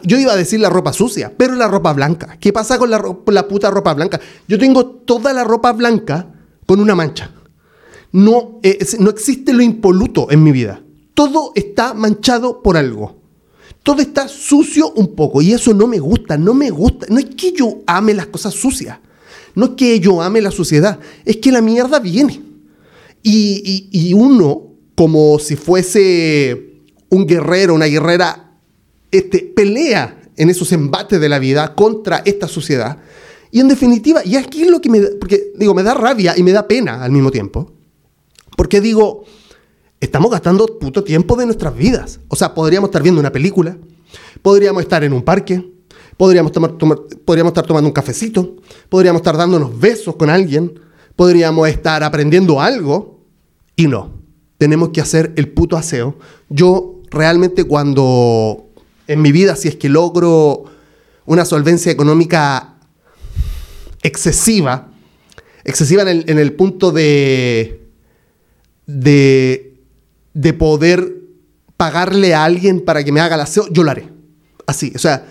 Yo 0.03 0.17
iba 0.17 0.33
a 0.33 0.35
decir 0.35 0.59
la 0.59 0.69
ropa 0.69 0.91
sucia, 0.91 1.33
pero 1.35 1.55
la 1.55 1.67
ropa 1.67 1.93
blanca. 1.93 2.37
¿Qué 2.39 2.51
pasa 2.51 2.77
con 2.77 2.89
la, 2.89 3.01
la 3.27 3.47
puta 3.47 3.71
ropa 3.71 3.93
blanca? 3.93 4.19
Yo 4.47 4.59
tengo 4.59 4.85
toda 4.85 5.31
la 5.31 5.43
ropa 5.43 5.71
blanca 5.71 6.27
con 6.65 6.79
una 6.79 6.95
mancha 6.95 7.31
no, 8.11 8.59
eh, 8.63 8.79
no 8.99 9.09
existe 9.09 9.53
lo 9.53 9.61
impoluto 9.61 10.31
en 10.31 10.43
mi 10.43 10.51
vida. 10.51 10.83
Todo 11.13 11.51
está 11.55 11.93
manchado 11.93 12.61
por 12.61 12.77
algo. 12.77 13.17
todo 13.83 14.01
está 14.01 14.27
sucio 14.27 14.91
un 14.91 15.15
poco 15.15 15.41
y 15.41 15.53
eso 15.53 15.73
no 15.73 15.87
me 15.87 15.99
gusta, 15.99 16.37
no 16.37 16.53
me 16.53 16.69
gusta. 16.69 17.07
No 17.09 17.17
es 17.17 17.25
que 17.25 17.51
yo 17.51 17.79
ame 17.87 18.13
las 18.13 18.27
cosas 18.27 18.53
sucias, 18.53 18.99
no 19.55 19.65
es 19.65 19.71
que 19.71 19.99
yo 19.99 20.21
ame 20.21 20.41
la 20.41 20.51
suciedad, 20.51 20.99
es 21.25 21.37
que 21.37 21.51
la 21.51 21.61
mierda 21.61 21.99
viene. 21.99 22.43
Y, 23.21 24.13
uno, 24.13 24.73
como 24.95 25.39
si 25.39 25.55
fuese 25.55 26.81
un 27.09 27.25
guerrero, 27.25 27.73
una 27.73 27.85
guerrera, 27.85 28.48
este, 29.11 29.39
pelea 29.39 30.21
en 30.35 30.49
esos 30.49 30.71
embates 30.71 31.19
de 31.19 31.29
la 31.29 31.39
vida 31.39 31.75
contra 31.75 32.21
esta 32.25 32.47
suciedad. 32.47 32.97
Y 33.51 33.59
en 33.59 33.67
definitiva, 33.67 34.21
y 34.23 34.35
aquí 34.35 34.63
es 34.63 34.69
lo 34.69 34.79
que 34.79 34.89
me 34.89 35.01
porque 35.01 35.51
digo, 35.55 35.73
me 35.73 35.83
da 35.83 35.93
rabia 35.93 36.35
y 36.37 36.43
me 36.43 36.51
da 36.51 36.67
pena 36.67 37.03
al 37.03 37.11
mismo 37.11 37.31
tiempo. 37.31 37.73
Porque 38.55 38.79
digo, 38.79 39.25
estamos 39.99 40.31
gastando 40.31 40.65
puto 40.79 41.03
tiempo 41.03 41.35
de 41.35 41.45
nuestras 41.45 41.75
vidas. 41.75 42.19
O 42.27 42.35
sea, 42.35 42.53
podríamos 42.53 42.89
estar 42.89 43.01
viendo 43.01 43.19
una 43.19 43.31
película, 43.31 43.77
podríamos 44.41 44.81
estar 44.83 45.03
en 45.03 45.13
un 45.13 45.23
parque, 45.23 45.73
podríamos, 46.17 46.51
tomar, 46.51 46.75
podríamos 47.25 47.51
estar 47.51 47.65
tomando 47.65 47.87
un 47.87 47.93
cafecito, 47.93 48.57
podríamos 48.89 49.21
estar 49.21 49.37
dándonos 49.37 49.79
besos 49.79 50.15
con 50.15 50.29
alguien, 50.29 50.79
podríamos 51.15 51.67
estar 51.67 52.03
aprendiendo 52.03 52.61
algo 52.61 53.25
y 53.75 53.87
no. 53.87 54.19
Tenemos 54.57 54.89
que 54.89 55.01
hacer 55.01 55.33
el 55.37 55.49
puto 55.49 55.77
aseo. 55.77 56.17
Yo 56.49 57.01
realmente 57.09 57.63
cuando 57.63 58.68
en 59.09 59.23
mi 59.23 59.31
vida, 59.31 59.55
si 59.55 59.67
es 59.67 59.75
que 59.75 59.89
logro 59.89 60.65
una 61.25 61.43
solvencia 61.43 61.91
económica 61.91 62.75
excesiva, 64.03 64.91
excesiva 65.63 66.03
en 66.03 66.37
el, 66.39 66.53
punto 66.53 66.91
de, 66.91 67.89
de, 68.85 69.73
de 70.35 70.53
poder 70.53 71.15
pagarle 71.75 72.35
a 72.35 72.43
alguien 72.43 72.81
para 72.81 73.03
que 73.03 73.11
me 73.11 73.19
haga 73.19 73.33
el 73.33 73.41
aseo, 73.41 73.67
yo 73.71 73.83
lo 73.83 73.89
haré. 73.89 74.07
Así, 74.67 74.93
o 74.95 74.99
sea, 74.99 75.25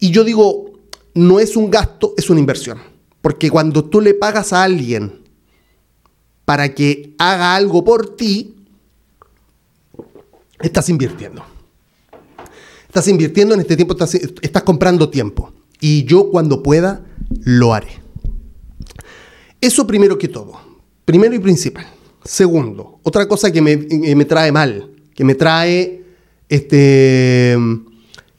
y 0.00 0.10
yo 0.10 0.24
digo, 0.24 0.72
no 1.14 1.38
es 1.38 1.54
un 1.56 1.70
gasto, 1.70 2.14
es 2.16 2.28
una 2.28 2.40
inversión. 2.40 2.80
Porque 3.20 3.50
cuando 3.50 3.84
tú 3.84 4.00
le 4.00 4.14
pagas 4.14 4.52
a 4.52 4.64
alguien 4.64 5.22
para 6.44 6.74
que 6.74 7.14
haga 7.18 7.54
algo 7.54 7.84
por 7.84 8.16
ti, 8.16 8.56
estás 10.60 10.88
invirtiendo. 10.88 11.51
Estás 12.92 13.08
invirtiendo 13.08 13.54
en 13.54 13.60
este 13.60 13.74
tiempo, 13.74 13.96
estás, 14.42 14.62
comprando 14.64 15.08
tiempo. 15.08 15.50
Y 15.80 16.04
yo 16.04 16.28
cuando 16.30 16.62
pueda, 16.62 17.02
lo 17.42 17.72
haré. 17.72 17.88
Eso 19.62 19.86
primero 19.86 20.18
que 20.18 20.28
todo. 20.28 20.60
Primero 21.06 21.34
y 21.34 21.38
principal. 21.38 21.86
Segundo, 22.22 23.00
otra 23.02 23.26
cosa 23.26 23.50
que 23.50 23.62
me, 23.62 23.78
me 23.78 24.26
trae 24.26 24.52
mal, 24.52 24.90
que 25.14 25.24
me 25.24 25.34
trae, 25.34 26.04
este, 26.50 27.56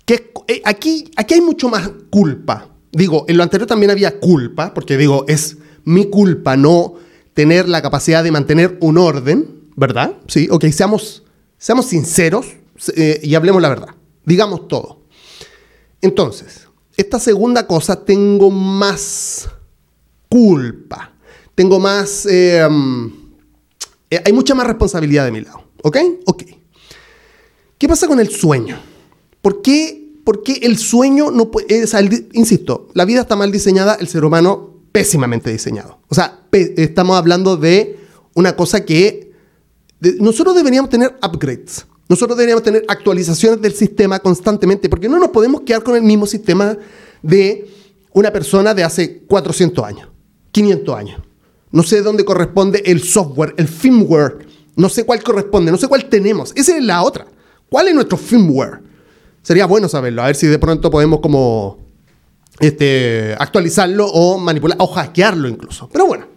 que 0.05 0.31
eh, 0.48 0.62
aquí, 0.65 1.10
aquí 1.15 1.33
hay 1.33 1.41
mucho 1.41 1.67
más 1.67 1.89
culpa. 2.12 2.69
Digo, 2.91 3.25
en 3.27 3.38
lo 3.38 3.41
anterior 3.41 3.67
también 3.67 3.89
había 3.89 4.19
culpa, 4.19 4.72
porque 4.75 4.98
digo, 4.98 5.25
es 5.27 5.57
mi 5.83 6.12
culpa 6.12 6.55
no 6.57 6.93
tener 7.33 7.67
la 7.67 7.81
capacidad 7.81 8.24
de 8.24 8.29
mantener 8.29 8.77
un 8.81 9.00
orden, 9.00 9.48
¿verdad? 9.75 10.13
Sí, 10.27 10.48
ok, 10.51 10.65
seamos, 10.67 11.24
seamos 11.57 11.88
sinceros 11.88 12.45
eh, 12.95 13.19
y 13.24 13.33
hablemos 13.33 13.60
la 13.60 13.69
verdad. 13.69 13.95
Digamos 14.25 14.67
todo. 14.67 15.03
Entonces, 16.01 16.67
esta 16.97 17.19
segunda 17.19 17.65
cosa 17.65 18.03
tengo 18.03 18.51
más 18.51 19.49
culpa 20.29 21.13
tengo 21.55 21.79
más... 21.79 22.25
Eh, 22.25 22.67
mm, 22.69 23.07
eh, 24.09 24.21
hay 24.25 24.33
mucha 24.33 24.55
más 24.55 24.67
responsabilidad 24.67 25.25
de 25.25 25.31
mi 25.31 25.41
lado. 25.41 25.63
¿Ok? 25.83 25.97
Ok. 26.25 26.43
¿Qué 27.77 27.87
pasa 27.87 28.07
con 28.07 28.19
el 28.19 28.29
sueño? 28.29 28.77
¿Por 29.41 29.61
qué, 29.61 30.13
por 30.23 30.43
qué 30.43 30.59
el 30.63 30.77
sueño 30.77 31.31
no 31.31 31.51
puede... 31.51 31.85
insisto, 32.33 32.89
la 32.93 33.05
vida 33.05 33.21
está 33.21 33.35
mal 33.35 33.51
diseñada, 33.51 33.95
el 33.95 34.07
ser 34.07 34.23
humano 34.23 34.81
pésimamente 34.91 35.51
diseñado. 35.51 35.99
O 36.07 36.15
sea, 36.15 36.45
estamos 36.51 37.17
hablando 37.17 37.57
de 37.57 37.99
una 38.35 38.55
cosa 38.55 38.85
que... 38.85 39.33
nosotros 40.19 40.55
deberíamos 40.55 40.89
tener 40.89 41.17
upgrades. 41.21 41.85
Nosotros 42.10 42.38
deberíamos 42.38 42.63
tener 42.63 42.83
actualizaciones 42.88 43.62
del 43.62 43.74
sistema 43.74 44.19
constantemente, 44.19 44.89
porque 44.89 45.10
no 45.10 45.17
nos 45.19 45.29
podemos 45.29 45.62
quedar 45.62 45.83
con 45.83 45.95
el 45.95 46.03
mismo 46.03 46.25
sistema 46.25 46.77
de 47.22 47.67
una 48.12 48.31
persona 48.31 48.74
de 48.74 48.83
hace 48.83 49.19
400 49.19 49.86
años, 49.86 50.10
500 50.51 50.95
años. 50.95 51.22
No 51.72 51.81
sé 51.81 52.01
dónde 52.01 52.24
corresponde 52.24 52.83
el 52.86 53.01
software, 53.01 53.55
el 53.57 53.67
firmware. 53.67 54.45
No 54.75 54.89
sé 54.89 55.05
cuál 55.05 55.24
corresponde, 55.24 55.72
no 55.72 55.77
sé 55.77 55.88
cuál 55.88 56.05
tenemos. 56.05 56.51
Esa 56.55 56.77
es 56.77 56.83
la 56.83 57.01
otra. 57.03 57.25
¿Cuál 57.69 57.88
es 57.88 57.95
nuestro 57.95 58.17
firmware? 58.17 58.81
Sería 59.41 59.65
bueno 59.65 59.89
saberlo, 59.89 60.22
a 60.22 60.27
ver 60.27 60.36
si 60.36 60.48
de 60.48 60.60
pronto 60.60 60.91
podemos 60.91 61.19
como 61.19 61.79
este, 62.60 63.36
actualizarlo 63.39 64.07
o 64.07 64.38
manipular 64.38 64.77
o 64.79 64.88
hackearlo 64.88 65.50
incluso. 65.50 65.89
Pero 65.91 66.05
bueno, 66.05 66.27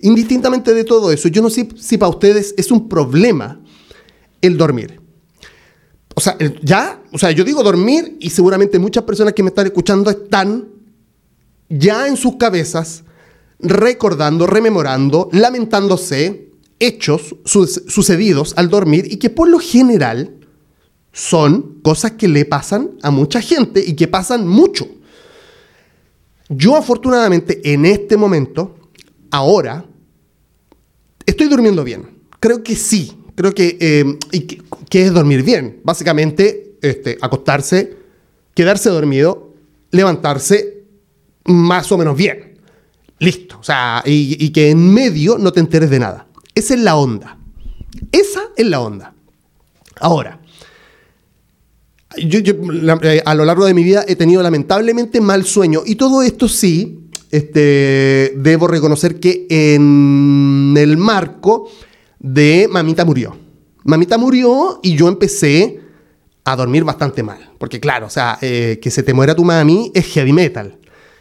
indistintamente 0.00 0.72
de 0.72 0.84
todo 0.84 1.12
eso, 1.12 1.28
yo 1.28 1.42
no 1.42 1.50
sé 1.50 1.68
si 1.76 1.98
para 1.98 2.10
ustedes 2.10 2.54
es 2.56 2.70
un 2.70 2.88
problema 2.88 3.60
el 4.40 4.56
dormir. 4.56 4.99
O 6.14 6.20
sea, 6.20 6.36
ya, 6.62 7.02
o 7.12 7.18
sea, 7.18 7.30
yo 7.30 7.44
digo 7.44 7.62
dormir 7.62 8.16
y 8.20 8.30
seguramente 8.30 8.78
muchas 8.78 9.04
personas 9.04 9.32
que 9.32 9.42
me 9.42 9.50
están 9.50 9.66
escuchando 9.66 10.10
están 10.10 10.68
ya 11.68 12.08
en 12.08 12.16
sus 12.16 12.36
cabezas 12.36 13.04
recordando, 13.60 14.46
rememorando, 14.46 15.28
lamentándose 15.32 16.50
hechos 16.78 17.36
sucedidos 17.44 18.54
al 18.56 18.70
dormir 18.70 19.06
y 19.10 19.18
que 19.18 19.30
por 19.30 19.48
lo 19.48 19.58
general 19.58 20.34
son 21.12 21.80
cosas 21.82 22.12
que 22.12 22.28
le 22.28 22.44
pasan 22.44 22.92
a 23.02 23.10
mucha 23.10 23.40
gente 23.40 23.84
y 23.86 23.94
que 23.94 24.08
pasan 24.08 24.46
mucho. 24.46 24.88
Yo 26.48 26.76
afortunadamente 26.76 27.60
en 27.72 27.84
este 27.84 28.16
momento, 28.16 28.76
ahora, 29.30 29.84
estoy 31.24 31.48
durmiendo 31.48 31.84
bien. 31.84 32.18
Creo 32.40 32.62
que 32.62 32.74
sí. 32.74 33.16
Creo 33.36 33.54
que, 33.54 33.78
eh, 33.80 34.18
es 34.90 35.12
dormir 35.12 35.42
bien. 35.42 35.80
Básicamente, 35.84 36.76
este, 36.82 37.16
acostarse, 37.20 37.96
quedarse 38.54 38.90
dormido, 38.90 39.54
levantarse 39.90 40.84
más 41.44 41.90
o 41.92 41.98
menos 41.98 42.16
bien. 42.16 42.58
Listo. 43.18 43.58
O 43.58 43.62
sea, 43.62 44.02
y, 44.04 44.50
que 44.50 44.70
en 44.70 44.92
medio 44.92 45.38
no 45.38 45.52
te 45.52 45.60
enteres 45.60 45.90
de 45.90 45.98
nada. 45.98 46.26
Esa 46.54 46.74
es 46.74 46.80
la 46.80 46.96
onda. 46.96 47.38
Esa 48.12 48.40
es 48.56 48.66
la 48.66 48.80
onda. 48.80 49.14
Ahora, 50.00 50.40
yo, 52.16 52.40
eh, 53.02 53.22
a 53.24 53.34
lo 53.34 53.44
largo 53.44 53.66
de 53.66 53.74
mi 53.74 53.84
vida 53.84 54.04
he 54.08 54.16
tenido 54.16 54.42
lamentablemente 54.42 55.20
mal 55.20 55.44
sueño. 55.44 55.82
Y 55.84 55.96
todo 55.96 56.22
esto 56.22 56.48
sí, 56.48 57.10
este, 57.30 58.32
debo 58.36 58.66
reconocer 58.66 59.20
que 59.20 59.46
en 59.50 60.74
el 60.76 60.96
marco 60.96 61.70
de 62.18 62.68
Mamita 62.70 63.04
murió. 63.04 63.49
Mamita 63.84 64.18
murió 64.18 64.80
y 64.82 64.96
yo 64.96 65.08
empecé 65.08 65.80
a 66.44 66.56
dormir 66.56 66.84
bastante 66.84 67.22
mal. 67.22 67.50
Porque 67.58 67.80
claro, 67.80 68.06
o 68.06 68.10
sea, 68.10 68.38
eh, 68.40 68.78
que 68.80 68.90
se 68.90 69.02
te 69.02 69.14
muera 69.14 69.34
tu 69.34 69.44
mami 69.44 69.90
es 69.94 70.06
heavy 70.06 70.32
metal 70.32 70.80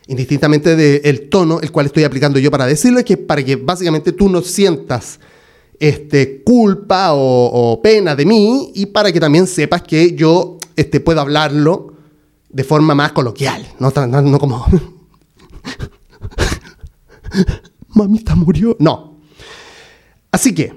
indistintamente 0.10 0.76
del 0.76 1.30
tono 1.30 1.62
el 1.62 1.72
cual 1.72 1.86
estoy 1.86 2.04
aplicando 2.04 2.40
yo 2.40 2.50
para 2.50 2.66
decirlo, 2.66 2.98
es 2.98 3.06
que 3.06 3.16
para 3.16 3.46
que 3.46 3.56
básicamente 3.56 4.12
tú 4.12 4.28
no 4.28 4.42
sientas 4.42 5.20
este, 5.80 6.42
culpa 6.44 7.10
o, 7.14 7.80
pena 7.82 8.16
de 8.16 8.26
mí 8.26 8.72
y 8.74 8.88
para 8.88 9.12
que 9.12 9.20
también 9.20 9.46
sepas 9.46 9.84
que 9.84 10.16
yo 10.16 10.58
este, 10.76 11.00
puedo 11.00 11.22
hablarlo 11.22 11.94
de 12.50 12.64
forma 12.64 12.96
más 12.96 13.12
coloquial, 13.12 13.68
no, 13.78 13.92
no, 14.08 14.40
como... 14.40 14.66
Mamita 17.90 18.34
murió. 18.34 18.76
No. 18.80 19.20
Así 20.32 20.56
que, 20.56 20.74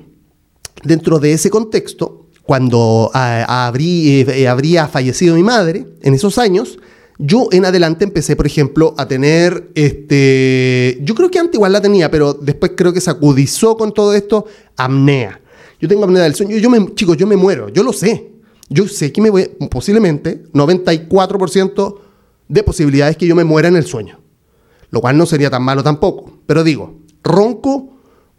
dentro 0.84 1.18
de 1.18 1.32
ese 1.32 1.50
contexto, 1.50 2.26
cuando 2.42 3.10
habría, 3.12 4.20
eh, 4.34 4.48
habría 4.48 4.88
fallecido 4.88 5.34
mi 5.34 5.42
madre 5.42 5.86
en 6.02 6.14
esos 6.14 6.38
años, 6.38 6.78
yo 7.18 7.48
en 7.52 7.64
adelante 7.64 8.04
empecé, 8.04 8.34
por 8.34 8.46
ejemplo, 8.46 8.94
a 8.98 9.06
tener, 9.06 9.70
este, 9.74 10.98
yo 11.02 11.14
creo 11.14 11.30
que 11.30 11.38
antes 11.38 11.54
igual 11.54 11.72
la 11.72 11.80
tenía, 11.80 12.10
pero 12.10 12.32
después 12.34 12.72
creo 12.76 12.92
que 12.92 13.00
se 13.00 13.10
acudizó 13.10 13.76
con 13.76 13.92
todo 13.92 14.14
esto, 14.14 14.46
apnea. 14.76 15.40
Yo 15.80 15.88
tengo 15.88 16.04
apnea 16.04 16.22
del 16.22 16.34
sueño, 16.34 16.56
yo 16.56 16.70
me, 16.70 16.94
chicos, 16.94 17.16
yo 17.16 17.26
me 17.26 17.36
muero, 17.36 17.68
yo 17.68 17.82
lo 17.82 17.92
sé. 17.92 18.32
Yo 18.68 18.88
sé 18.88 19.12
que 19.12 19.20
me 19.20 19.30
voy, 19.30 19.50
posiblemente, 19.70 20.44
94% 20.52 21.98
de 22.48 22.62
posibilidades 22.62 23.16
que 23.16 23.26
yo 23.26 23.36
me 23.36 23.44
muera 23.44 23.68
en 23.68 23.76
el 23.76 23.84
sueño. 23.84 24.18
Lo 24.90 25.00
cual 25.00 25.16
no 25.18 25.26
sería 25.26 25.50
tan 25.50 25.62
malo 25.62 25.82
tampoco. 25.82 26.38
Pero 26.46 26.64
digo, 26.64 26.96
ronco 27.22 27.92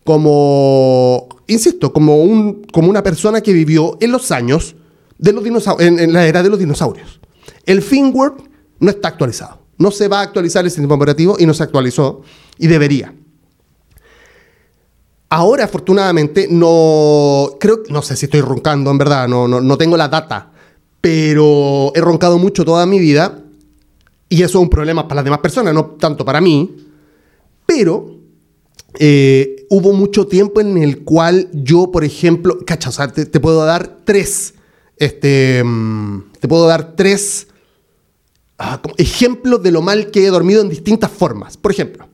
como, 0.03 1.29
insisto, 1.53 1.93
como, 1.93 2.23
un, 2.23 2.63
como 2.71 2.89
una 2.89 3.03
persona 3.03 3.41
que 3.41 3.53
vivió 3.53 3.97
en 4.01 4.11
los 4.11 4.31
años 4.31 4.75
de 5.17 5.31
los 5.31 5.43
dinosaurios, 5.43 5.99
en, 5.99 6.13
la 6.13 6.27
era 6.27 6.43
de 6.43 6.49
los 6.49 6.59
dinosaurios. 6.59 7.19
El 7.65 7.81
firmware 7.81 8.33
no 8.79 8.89
está 8.89 9.07
actualizado. 9.07 9.59
No 9.77 9.91
se 9.91 10.07
va 10.07 10.19
a 10.19 10.23
actualizar 10.23 10.65
el 10.65 10.71
sistema 10.71 10.95
operativo 10.95 11.37
y 11.39 11.45
no 11.45 11.53
se 11.53 11.63
actualizó 11.63 12.21
y 12.57 12.67
debería. 12.67 13.13
Ahora, 15.29 15.63
afortunadamente, 15.63 16.47
no 16.49 17.55
creo, 17.59 17.83
no 17.89 18.01
sé 18.01 18.15
si 18.15 18.25
estoy 18.25 18.41
roncando, 18.41 18.91
en 18.91 18.97
verdad, 18.99 19.27
no, 19.27 19.47
no, 19.47 19.77
tengo 19.77 19.97
la 19.97 20.07
data, 20.07 20.51
pero 21.01 21.91
he 21.95 22.01
roncado 22.01 22.37
mucho 22.37 22.63
toda 22.63 22.85
mi 22.85 22.99
vida 22.99 23.39
y 24.29 24.43
eso 24.43 24.59
es 24.59 24.63
un 24.63 24.69
problema 24.69 25.07
para 25.07 25.15
las 25.15 25.25
demás 25.25 25.39
personas, 25.39 25.73
no 25.73 25.85
tanto 25.85 26.23
para 26.23 26.39
mí, 26.39 26.75
pero 27.65 28.11
eh, 28.99 29.52
hubo 29.69 29.93
mucho 29.93 30.27
tiempo 30.27 30.61
en 30.61 30.77
el 30.77 31.03
cual 31.03 31.49
yo, 31.53 31.91
por 31.91 32.03
ejemplo, 32.03 32.59
cacha, 32.65 33.07
te, 33.11 33.39
puedo 33.39 33.65
dar 33.65 33.99
tres, 34.03 34.55
este, 34.97 35.63
mm, 35.63 36.31
te 36.39 36.47
puedo 36.47 36.67
dar 36.67 36.95
tres 36.95 37.47
ah, 38.57 38.81
ejemplos 38.97 39.61
de 39.63 39.71
lo 39.71 39.81
mal 39.81 40.11
que 40.11 40.25
he 40.25 40.29
dormido 40.29 40.61
en 40.61 40.69
distintas 40.69 41.11
formas. 41.11 41.57
Por 41.57 41.71
ejemplo, 41.71 42.07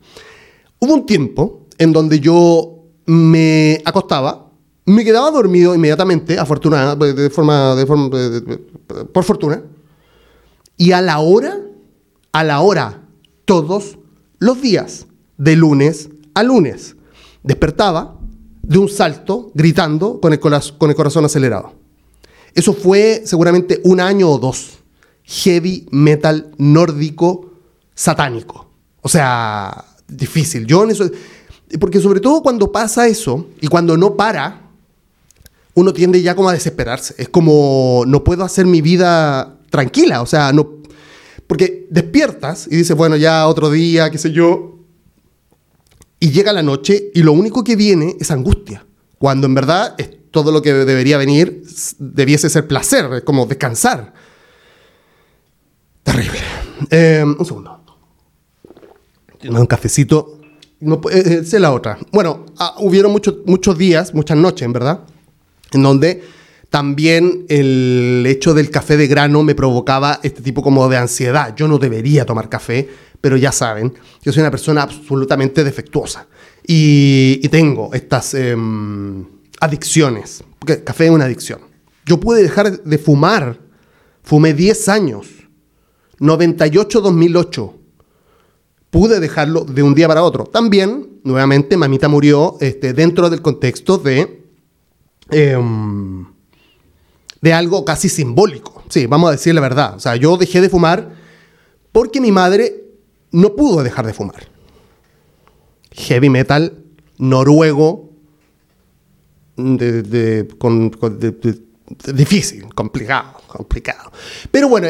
hubo 0.79 0.93
un 0.93 1.05
tiempo 1.05 1.67
en 1.77 1.93
donde 1.93 2.19
yo 2.19 2.85
me 3.05 3.81
acostaba, 3.85 4.51
me 4.85 5.03
quedaba 5.03 5.31
dormido 5.31 5.75
inmediatamente, 5.75 6.39
afortunada, 6.39 6.97
forma, 7.31 7.75
de 7.75 7.85
forma 7.85 8.09
por 9.11 9.23
fortuna, 9.23 9.61
y 10.77 10.91
a 10.91 11.01
la 11.01 11.19
hora 11.19 11.59
a 12.31 12.43
la 12.43 12.61
hora, 12.61 13.01
todos 13.45 13.97
los 14.39 14.61
días, 14.61 15.07
de 15.37 15.55
lunes 15.55 16.09
a 16.33 16.43
lunes. 16.43 16.95
Despertaba 17.43 18.15
de 18.61 18.77
un 18.77 18.89
salto, 18.89 19.51
gritando, 19.53 20.19
con 20.19 20.33
el, 20.33 20.39
corazón 20.39 21.25
acelerado. 21.25 21.73
Eso 22.53 22.73
fue 22.73 23.23
seguramente 23.25 23.81
un 23.83 23.99
año 23.99 24.29
o 24.29 24.37
dos. 24.37 24.77
Heavy 25.23 25.87
metal 25.91 26.51
nórdico 26.57 27.51
satánico. 27.95 28.67
O 29.01 29.09
sea, 29.09 29.85
difícil. 30.07 30.65
Yo 30.65 30.83
en 30.83 30.91
eso. 30.91 31.09
Porque 31.79 31.99
sobre 31.99 32.19
todo 32.19 32.41
cuando 32.41 32.71
pasa 32.71 33.07
eso 33.07 33.47
y 33.61 33.67
cuando 33.67 33.95
no 33.95 34.15
para, 34.15 34.69
uno 35.75 35.93
tiende 35.93 36.21
ya 36.21 36.35
como 36.35 36.49
a 36.49 36.53
desesperarse. 36.53 37.15
Es 37.17 37.29
como, 37.29 38.03
no 38.07 38.23
puedo 38.23 38.43
hacer 38.43 38.65
mi 38.65 38.81
vida 38.81 39.59
tranquila. 39.69 40.21
O 40.21 40.25
sea, 40.25 40.51
no, 40.51 40.79
porque 41.47 41.87
despiertas 41.89 42.67
y 42.69 42.75
dices, 42.75 42.95
bueno, 42.95 43.15
ya 43.15 43.47
otro 43.47 43.69
día, 43.69 44.09
qué 44.09 44.17
sé 44.17 44.31
yo, 44.31 44.78
y 46.19 46.31
llega 46.31 46.53
la 46.53 46.63
noche 46.63 47.11
y 47.13 47.23
lo 47.23 47.31
único 47.31 47.63
que 47.63 47.75
viene 47.75 48.15
es 48.19 48.31
angustia, 48.31 48.85
cuando 49.17 49.47
en 49.47 49.55
verdad 49.55 49.95
todo 50.31 50.51
lo 50.51 50.61
que 50.61 50.73
debería 50.73 51.17
venir 51.17 51.63
debiese 51.97 52.49
ser 52.49 52.67
placer, 52.67 53.23
como 53.23 53.45
descansar. 53.45 54.13
Terrible. 56.03 56.39
Eh, 56.89 57.23
un 57.23 57.45
segundo. 57.45 57.79
Un 59.43 59.65
cafecito. 59.65 60.39
No, 60.79 61.01
eh, 61.11 61.43
eh 61.51 61.59
la 61.59 61.71
otra. 61.71 61.97
Bueno, 62.11 62.45
ah, 62.57 62.75
hubieron 62.79 63.11
muchos, 63.11 63.35
muchos 63.45 63.77
días, 63.77 64.13
muchas 64.13 64.37
noches, 64.37 64.63
en 64.63 64.73
verdad, 64.73 65.01
en 65.71 65.83
donde 65.83 66.23
también 66.69 67.45
el 67.49 68.23
hecho 68.27 68.53
del 68.53 68.69
café 68.69 68.95
de 68.95 69.07
grano 69.07 69.43
me 69.43 69.55
provocaba 69.55 70.19
este 70.21 70.41
tipo 70.41 70.61
como 70.61 70.87
de 70.87 70.97
ansiedad. 70.97 71.55
Yo 71.55 71.67
no 71.67 71.79
debería 71.79 72.25
tomar 72.25 72.47
café, 72.47 72.87
pero 73.21 73.37
ya 73.37 73.51
saben, 73.51 73.93
yo 74.21 74.31
soy 74.31 74.41
una 74.41 74.51
persona 74.51 74.83
absolutamente 74.83 75.63
defectuosa 75.63 76.27
y, 76.65 77.47
tengo 77.49 77.93
estas 77.93 78.35
em, 78.35 79.25
adicciones, 79.59 80.43
porque 80.59 80.83
café 80.83 81.05
es 81.05 81.11
una 81.11 81.25
adicción. 81.25 81.59
Yo 82.05 82.19
pude 82.19 82.43
dejar 82.43 82.83
de 82.83 82.97
fumar, 82.97 83.59
fumé 84.23 84.53
10 84.53 84.89
años, 84.89 85.27
98-2008. 86.19 87.73
Pude 88.91 89.19
dejarlo 89.19 89.65
de 89.65 89.83
un 89.83 89.93
día 89.93 90.07
para 90.07 90.23
otro. 90.23 90.45
También, 90.45 91.19
nuevamente, 91.23 91.77
mamita 91.77 92.07
murió 92.07 92.57
este, 92.61 92.93
dentro 92.93 93.29
del 93.29 93.41
contexto 93.41 93.97
de... 93.97 94.43
Em, 95.31 96.25
de 97.41 97.53
algo 97.53 97.85
casi 97.85 98.09
simbólico. 98.09 98.83
Sí, 98.89 99.05
vamos 99.05 99.29
a 99.29 99.31
decir 99.31 99.53
la 99.53 99.61
verdad. 99.61 99.95
O 99.95 99.99
sea, 99.99 100.15
yo 100.15 100.37
dejé 100.37 100.61
de 100.61 100.69
fumar 100.69 101.15
porque 101.91 102.21
mi 102.21 102.31
madre 102.31 102.83
no 103.31 103.55
pudo 103.55 103.83
dejar 103.83 104.05
de 104.05 104.13
fumar. 104.13 104.47
Heavy 105.91 106.29
metal 106.29 106.83
noruego, 107.17 108.09
de, 109.57 110.43
difícil, 112.13 112.73
complicado, 112.73 113.33
complicado. 113.47 114.11
Pero 114.51 114.69
bueno, 114.69 114.87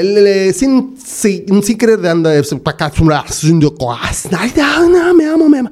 sin, 0.54 0.96
sin, 0.98 1.64
sin, 1.64 1.78
querer 1.78 2.00
de 2.00 2.10
andar, 2.10 2.44
me 5.14 5.26
amo, 5.26 5.50
me 5.50 5.60
amo. 5.60 5.72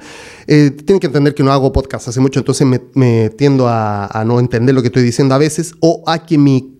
Eh, 0.49 0.71
tienen 0.71 1.01
que 1.01 1.07
entender 1.07 1.35
que 1.35 1.43
no 1.43 1.51
hago 1.51 1.73
podcast 1.73 2.07
hace 2.07 2.21
mucho, 2.21 2.39
entonces 2.39 2.65
me, 2.93 3.29
tiendo 3.31 3.67
a, 3.67 4.23
no 4.25 4.39
entender 4.39 4.73
lo 4.73 4.81
que 4.81 4.87
estoy 4.87 5.03
diciendo 5.03 5.35
a 5.35 5.37
veces 5.37 5.73
o 5.81 6.03
a 6.07 6.25
que 6.25 6.37
mi 6.37 6.77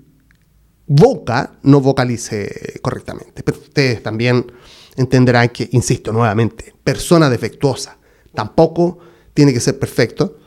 boca 0.86 1.60
no 1.63 1.82
vocalice 1.82 2.80
correctamente. 2.82 3.43
Pero 3.43 3.58
ustedes 3.58 4.01
también 4.01 4.49
entenderán 4.95 5.49
que, 5.49 5.67
insisto 5.73 6.13
nuevamente, 6.13 6.73
persona 6.82 7.30
defectuosa 7.30 7.97
tampoco 8.34 8.99
tiene 9.34 9.51
que 9.51 9.60
ser 9.60 9.77
perfecto. 9.77 10.38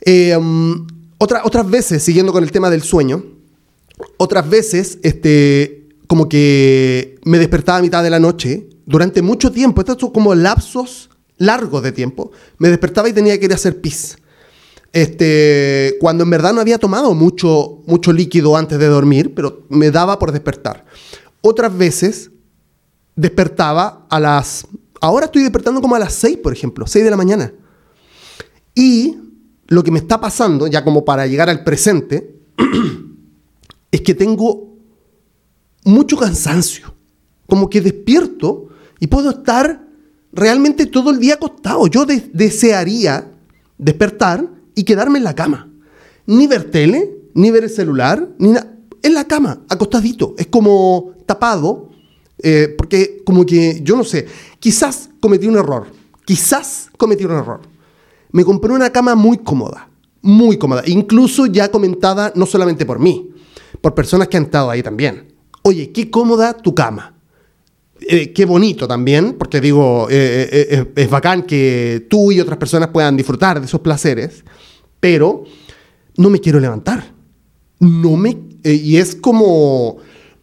Eh, 0.00 0.34
um, 0.36 0.86
otras 1.18 1.70
veces, 1.70 2.02
siguiendo 2.02 2.32
con 2.32 2.42
el 2.42 2.50
tema 2.50 2.70
del 2.70 2.82
sueño, 2.82 3.24
otras 4.16 4.48
veces, 4.48 4.98
este, 5.02 5.88
como 6.06 6.28
que 6.28 7.18
me 7.24 7.38
despertaba 7.38 7.78
a 7.78 7.82
mitad 7.82 8.02
de 8.02 8.10
la 8.10 8.20
noche, 8.20 8.68
durante 8.86 9.20
mucho 9.20 9.52
tiempo, 9.52 9.80
estos 9.82 9.98
son 9.98 10.10
como 10.10 10.34
lapsos 10.34 11.10
largos 11.38 11.82
de 11.82 11.92
tiempo, 11.92 12.30
me 12.58 12.68
despertaba 12.68 13.08
y 13.08 13.12
tenía 13.12 13.38
que 13.38 13.46
ir 13.46 13.52
a 13.52 13.56
hacer 13.56 13.80
pis. 13.80 14.16
Este, 14.92 15.96
cuando 16.00 16.24
en 16.24 16.30
verdad 16.30 16.54
no 16.54 16.60
había 16.60 16.78
tomado 16.78 17.12
mucho, 17.14 17.82
mucho 17.86 18.12
líquido 18.12 18.56
antes 18.56 18.78
de 18.78 18.86
dormir, 18.86 19.34
pero 19.34 19.66
me 19.68 19.90
daba 19.90 20.18
por 20.18 20.32
despertar. 20.32 20.86
Otras 21.42 21.76
veces 21.76 22.30
despertaba 23.14 24.06
a 24.08 24.20
las... 24.20 24.66
Ahora 25.00 25.26
estoy 25.26 25.42
despertando 25.42 25.82
como 25.82 25.96
a 25.96 25.98
las 25.98 26.14
6, 26.14 26.38
por 26.38 26.52
ejemplo, 26.52 26.86
6 26.86 27.04
de 27.04 27.10
la 27.10 27.16
mañana. 27.16 27.52
Y 28.74 29.18
lo 29.66 29.82
que 29.82 29.90
me 29.90 29.98
está 29.98 30.20
pasando, 30.20 30.66
ya 30.66 30.82
como 30.82 31.04
para 31.04 31.26
llegar 31.26 31.50
al 31.50 31.64
presente, 31.64 32.40
es 33.90 34.00
que 34.00 34.14
tengo 34.14 34.76
mucho 35.84 36.16
cansancio. 36.16 36.94
Como 37.46 37.68
que 37.68 37.80
despierto 37.80 38.68
y 38.98 39.06
puedo 39.06 39.30
estar 39.30 39.85
realmente 40.36 40.86
todo 40.86 41.10
el 41.10 41.18
día 41.18 41.34
acostado. 41.34 41.86
Yo 41.88 42.04
desearía 42.04 43.32
despertar 43.78 44.46
y 44.74 44.84
quedarme 44.84 45.18
en 45.18 45.24
la 45.24 45.34
cama. 45.34 45.68
Ni 46.26 46.46
ver 46.46 46.70
tele, 46.70 47.10
ni 47.34 47.50
ver 47.50 47.64
el 47.64 47.70
celular, 47.70 48.28
ni. 48.38 48.54
En 49.02 49.14
la 49.14 49.24
cama, 49.24 49.60
acostadito. 49.68 50.34
Es 50.38 50.46
como 50.48 51.12
tapado. 51.26 51.90
Eh, 52.42 52.74
porque 52.76 53.22
como 53.24 53.46
que, 53.46 53.80
yo 53.82 53.96
no 53.96 54.04
sé, 54.04 54.26
quizás 54.60 55.08
cometí 55.20 55.46
un 55.46 55.56
error. 55.56 55.86
Quizás 56.24 56.90
cometí 56.98 57.24
un 57.24 57.32
error. 57.32 57.60
Me 58.30 58.44
compré 58.44 58.72
una 58.72 58.90
cama 58.90 59.14
muy 59.14 59.38
cómoda. 59.38 59.88
Muy 60.20 60.58
cómoda. 60.58 60.82
Incluso 60.86 61.46
ya 61.46 61.70
comentada 61.70 62.32
no 62.34 62.44
solamente 62.44 62.84
por 62.84 62.98
mí, 62.98 63.30
por 63.80 63.94
personas 63.94 64.28
que 64.28 64.36
han 64.36 64.44
estado 64.44 64.70
ahí 64.70 64.82
también. 64.82 65.32
Oye, 65.62 65.92
qué 65.92 66.10
cómoda 66.10 66.52
tu 66.52 66.74
cama 66.74 67.15
eh, 68.00 68.32
qué 68.32 68.44
bonito 68.44 68.86
también, 68.86 69.34
porque 69.38 69.60
digo, 69.60 70.08
eh, 70.10 70.48
eh, 70.70 70.92
es 70.94 71.10
bacán 71.10 71.42
que 71.44 72.06
tú 72.10 72.30
y 72.30 72.40
otras 72.40 72.58
personas 72.58 72.90
puedan 72.90 73.16
disfrutar 73.16 73.58
de 73.58 73.66
esos 73.66 73.80
placeres, 73.80 74.44
pero 75.00 75.44
no 76.16 76.30
me 76.30 76.40
quiero 76.40 76.60
levantar. 76.60 77.14
No 77.80 78.16
me. 78.16 78.36
y 78.64 78.96
es 78.96 79.14
como. 79.14 79.98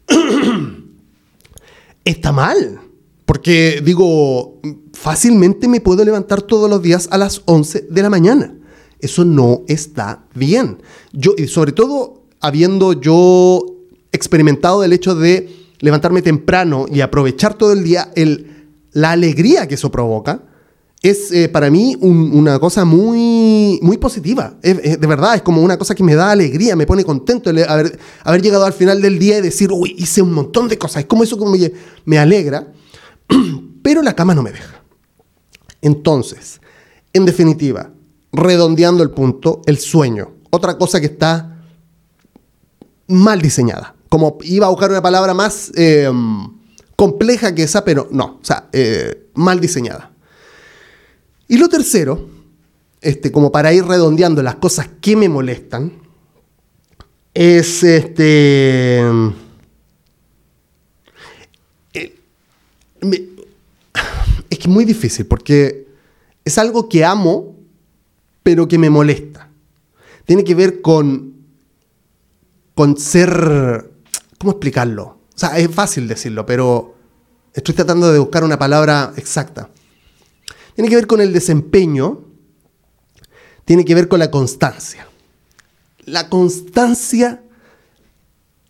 está 2.06 2.32
mal. 2.32 2.80
Porque 3.26 3.82
digo, 3.84 4.60
fácilmente 4.94 5.68
me 5.68 5.80
puedo 5.80 6.04
levantar 6.04 6.42
todos 6.42 6.70
los 6.70 6.82
días 6.82 7.08
a 7.12 7.18
las 7.18 7.42
11 7.46 7.88
de 7.89 8.02
la 8.02 8.10
mañana. 8.10 8.56
Eso 9.00 9.24
no 9.24 9.62
está 9.68 10.26
bien. 10.36 10.82
Yo, 11.13 11.34
y 11.38 11.48
sobre 11.48 11.72
todo, 11.72 12.26
habiendo 12.42 12.94
yo 12.94 13.66
experimentado 14.12 14.84
el 14.84 14.94
hecho 14.94 15.16
de 15.16 15.62
levantarme 15.84 16.22
temprano 16.22 16.86
y 16.89 17.02
aprovechar 17.02 17.56
todo 17.56 17.74
el 17.74 17.84
día, 17.84 18.10
el, 18.15 18.69
la 18.93 19.12
alegría 19.12 19.67
que 19.67 19.76
eso 19.76 19.91
provoca, 19.91 20.41
es 21.02 21.30
eh, 21.34 21.50
para 21.50 21.69
mí 21.69 21.98
una 22.00 22.58
cosa 22.58 22.86
muy, 22.86 23.80
muy 23.82 23.98
positiva. 23.98 24.56
de 24.62 24.98
verdad, 25.06 25.36
es 25.36 25.41
como 25.41 25.62
una 25.62 25.78
cosa 25.78 25.93
que 25.93 26.02
me 26.02 26.15
da 26.15 26.32
alegría, 26.32 26.78
me 26.78 26.86
pone 26.86 27.04
contento 27.04 27.50
el 27.50 27.65
haber, 27.67 28.41
llegado 28.41 28.63
al 28.63 28.72
final 28.72 29.02
del 29.02 29.19
día 29.19 29.39
y 29.39 29.41
decir, 29.41 29.74
uy, 29.74 29.93
hice 29.98 30.22
un 30.22 30.32
montón 30.32 30.69
de 30.69 30.78
cosas. 30.78 31.02
Es 31.02 31.06
como 31.06 31.26
eso 31.26 31.36
me, 31.38 31.74
me 32.06 32.17
alegra, 32.17 32.72
pero 33.84 34.02
la 34.02 34.15
cama 34.15 34.34
no 34.34 34.41
me 34.41 34.54
deja. 34.54 34.82
Entonces, 35.82 36.62
en 37.12 37.26
definitiva, 37.26 37.91
redondeando 38.32 39.04
el 39.04 39.10
punto, 39.10 39.62
el 39.65 39.78
sueño. 39.78 40.32
Otra 40.50 40.78
cosa 40.78 41.02
que 41.02 41.08
está 41.08 41.62
mal 43.10 43.41
diseñada 43.41 43.92
como 44.13 44.38
iba 44.43 44.67
a 44.67 44.69
buscar 44.69 44.91
una 44.91 45.02
palabra 45.02 45.34
más 45.34 45.71
eh, 45.76 46.08
compleja 46.95 47.56
que 47.56 47.63
esa, 47.63 47.84
pero 47.84 48.08
no, 48.12 48.38
o 48.39 48.45
sea, 48.45 48.69
eh, 48.71 49.26
mal 49.34 49.60
diseñada. 49.60 50.12
Y 51.47 51.58
lo 51.58 51.67
tercero, 51.67 52.30
este, 53.02 53.32
como 53.32 53.52
para 53.52 53.73
ir 53.73 53.84
redondeando 53.84 54.43
las 54.43 54.58
cosas 54.58 54.88
que 55.02 55.15
me 55.15 55.30
molestan, 55.30 55.93
es 57.34 57.82
este... 57.82 58.99
Eh, 61.95 62.15
es 64.52 64.60
que 64.60 64.60
es 64.60 64.67
muy 64.67 64.86
difícil 64.86 65.26
porque 65.26 65.88
es 66.45 66.60
algo 66.60 66.88
que 66.88 67.04
amo, 67.04 67.56
pero 68.43 68.67
que 68.67 68.78
me 68.78 68.91
molesta. 68.91 69.49
Tiene 70.26 70.43
que 70.43 70.54
ver 70.54 70.84
con, 70.84 71.34
con 72.76 72.95
ser 72.95 73.91
¿Cómo 74.43 74.51
explicarlo? 74.51 75.03
O 75.03 75.38
sea, 75.38 75.58
es 75.58 75.71
fácil 75.71 76.06
decirlo, 76.06 76.45
pero 76.45 76.95
estoy 77.53 77.73
tratando 77.75 78.12
de 78.12 78.19
buscar 78.19 78.43
una 78.43 78.60
palabra 78.60 79.13
exacta. 79.15 79.69
Tiene 80.75 80.89
que 80.89 80.97
ver 80.97 81.08
con 81.08 81.21
el 81.21 81.32
desempeño, 81.32 82.25
tiene 83.63 83.86
que 83.86 83.95
ver 83.95 84.10
con 84.10 84.19
la 84.19 84.29
constancia. 84.29 85.08
La 86.03 86.27
constancia 86.27 87.41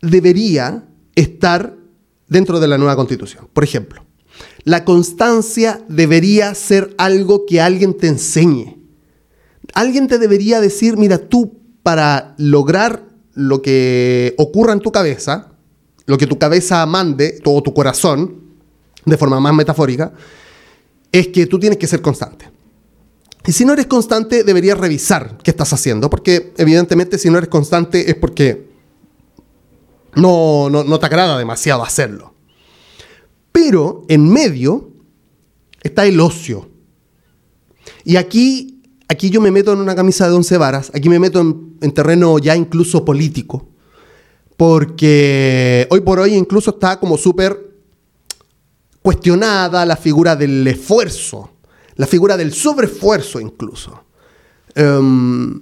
debería 0.00 0.84
estar 1.16 1.74
dentro 2.28 2.60
de 2.60 2.68
la 2.68 2.78
nueva 2.78 2.94
constitución. 2.94 3.48
Por 3.52 3.64
ejemplo, 3.64 4.06
la 4.62 4.84
constancia 4.84 5.84
debería 5.88 6.54
ser 6.54 6.94
algo 6.98 7.46
que 7.46 7.60
alguien 7.60 7.98
te 7.98 8.06
enseñe. 8.06 8.76
Alguien 9.72 10.06
te 10.06 10.18
debería 10.20 10.60
decir, 10.60 10.96
mira, 10.96 11.18
tú 11.18 11.58
para 11.82 12.36
lograr 12.38 13.08
lo 13.32 13.60
que 13.60 14.36
ocurra 14.38 14.72
en 14.72 14.78
tu 14.78 14.92
cabeza, 14.92 15.50
lo 16.06 16.18
que 16.18 16.26
tu 16.26 16.38
cabeza 16.38 16.84
mande, 16.86 17.40
todo 17.42 17.62
tu 17.62 17.72
corazón, 17.72 18.42
de 19.04 19.16
forma 19.16 19.40
más 19.40 19.54
metafórica, 19.54 20.12
es 21.12 21.28
que 21.28 21.46
tú 21.46 21.58
tienes 21.58 21.78
que 21.78 21.86
ser 21.86 22.02
constante. 22.02 22.50
Y 23.46 23.52
si 23.52 23.64
no 23.64 23.74
eres 23.74 23.86
constante, 23.86 24.42
deberías 24.42 24.78
revisar 24.78 25.38
qué 25.42 25.50
estás 25.50 25.72
haciendo, 25.72 26.08
porque 26.08 26.52
evidentemente 26.56 27.18
si 27.18 27.28
no 27.30 27.38
eres 27.38 27.50
constante 27.50 28.10
es 28.10 28.16
porque 28.16 28.68
no, 30.14 30.70
no, 30.70 30.98
te 30.98 31.06
agrada 31.06 31.36
demasiado 31.36 31.82
hacerlo. 31.82 32.34
Pero 33.52 34.04
en 34.08 34.28
medio 34.28 34.90
está 35.82 36.06
el 36.06 36.20
ocio. 36.20 36.70
Y 38.04 38.16
aquí, 38.16 38.82
aquí 39.08 39.28
yo 39.28 39.40
me 39.40 39.50
meto 39.50 39.72
en 39.72 39.80
una 39.80 39.94
camisa 39.94 40.26
de 40.26 40.34
once 40.34 40.56
varas, 40.56 40.90
aquí 40.94 41.08
me 41.08 41.18
meto 41.18 41.40
en, 41.40 41.76
en 41.82 41.92
terreno 41.92 42.38
ya 42.38 42.56
incluso 42.56 43.04
político, 43.04 43.68
porque 44.56 45.86
hoy 45.90 46.00
por 46.00 46.20
hoy 46.20 46.34
incluso 46.34 46.70
está 46.70 46.98
como 46.98 47.16
súper 47.16 47.74
cuestionada 49.02 49.84
la 49.84 49.96
figura 49.96 50.36
del 50.36 50.66
esfuerzo, 50.66 51.50
la 51.96 52.06
figura 52.06 52.36
del 52.36 52.52
sobreesfuerzo 52.52 53.40
incluso. 53.40 54.04
Em, 54.74 55.60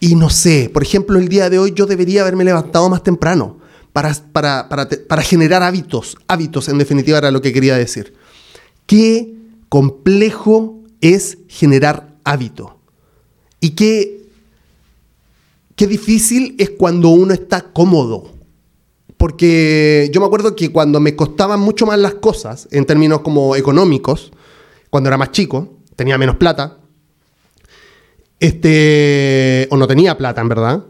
y 0.00 0.14
no 0.14 0.30
sé, 0.30 0.70
por 0.72 0.82
ejemplo, 0.82 1.18
el 1.18 1.28
día 1.28 1.50
de 1.50 1.58
hoy 1.58 1.72
yo 1.74 1.86
debería 1.86 2.22
haberme 2.22 2.44
levantado 2.44 2.88
más 2.88 3.02
temprano 3.02 3.58
para, 3.92 4.14
para, 5.08 5.22
generar 5.22 5.62
hábitos. 5.62 6.18
Hábitos, 6.28 6.68
en 6.68 6.76
definitiva, 6.76 7.16
era 7.16 7.30
lo 7.30 7.40
que 7.40 7.52
quería 7.52 7.76
decir. 7.76 8.14
Qué 8.84 9.34
complejo 9.70 10.82
es 11.00 11.38
generar 11.48 12.14
hábito. 12.22 12.78
Y 13.58 13.70
qué, 13.70 14.25
qué 15.76 15.86
difícil 15.86 16.56
es 16.58 16.70
cuando 16.70 17.10
uno 17.10 17.32
está 17.32 17.60
cómodo. 17.72 18.32
Porque 19.16 20.10
yo 20.12 20.20
me 20.20 20.26
acuerdo 20.26 20.56
que 20.56 20.72
cuando 20.72 21.00
me 21.00 21.16
costaban 21.16 21.60
mucho 21.60 21.86
más 21.86 21.98
las 21.98 22.14
cosas, 22.14 22.68
en 22.70 22.84
términos 22.84 23.20
como 23.20 23.56
económicos, 23.56 24.32
cuando 24.90 25.08
era 25.08 25.16
más 25.16 25.30
chico, 25.30 25.78
tenía 25.94 26.18
menos 26.18 26.36
plata, 26.36 26.78
este, 28.40 29.68
o 29.70 29.76
no 29.76 29.86
tenía 29.86 30.18
plata 30.18 30.40
en 30.40 30.48
verdad, 30.48 30.84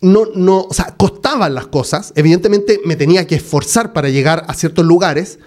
no, 0.00 0.26
no, 0.34 0.62
o 0.62 0.72
sea, 0.72 0.94
costaban 0.96 1.54
las 1.54 1.66
cosas, 1.66 2.12
evidentemente 2.16 2.80
me 2.84 2.96
tenía 2.96 3.26
que 3.26 3.34
esforzar 3.34 3.92
para 3.92 4.08
llegar 4.08 4.44
a 4.48 4.54
ciertos 4.54 4.86
lugares 4.86 5.38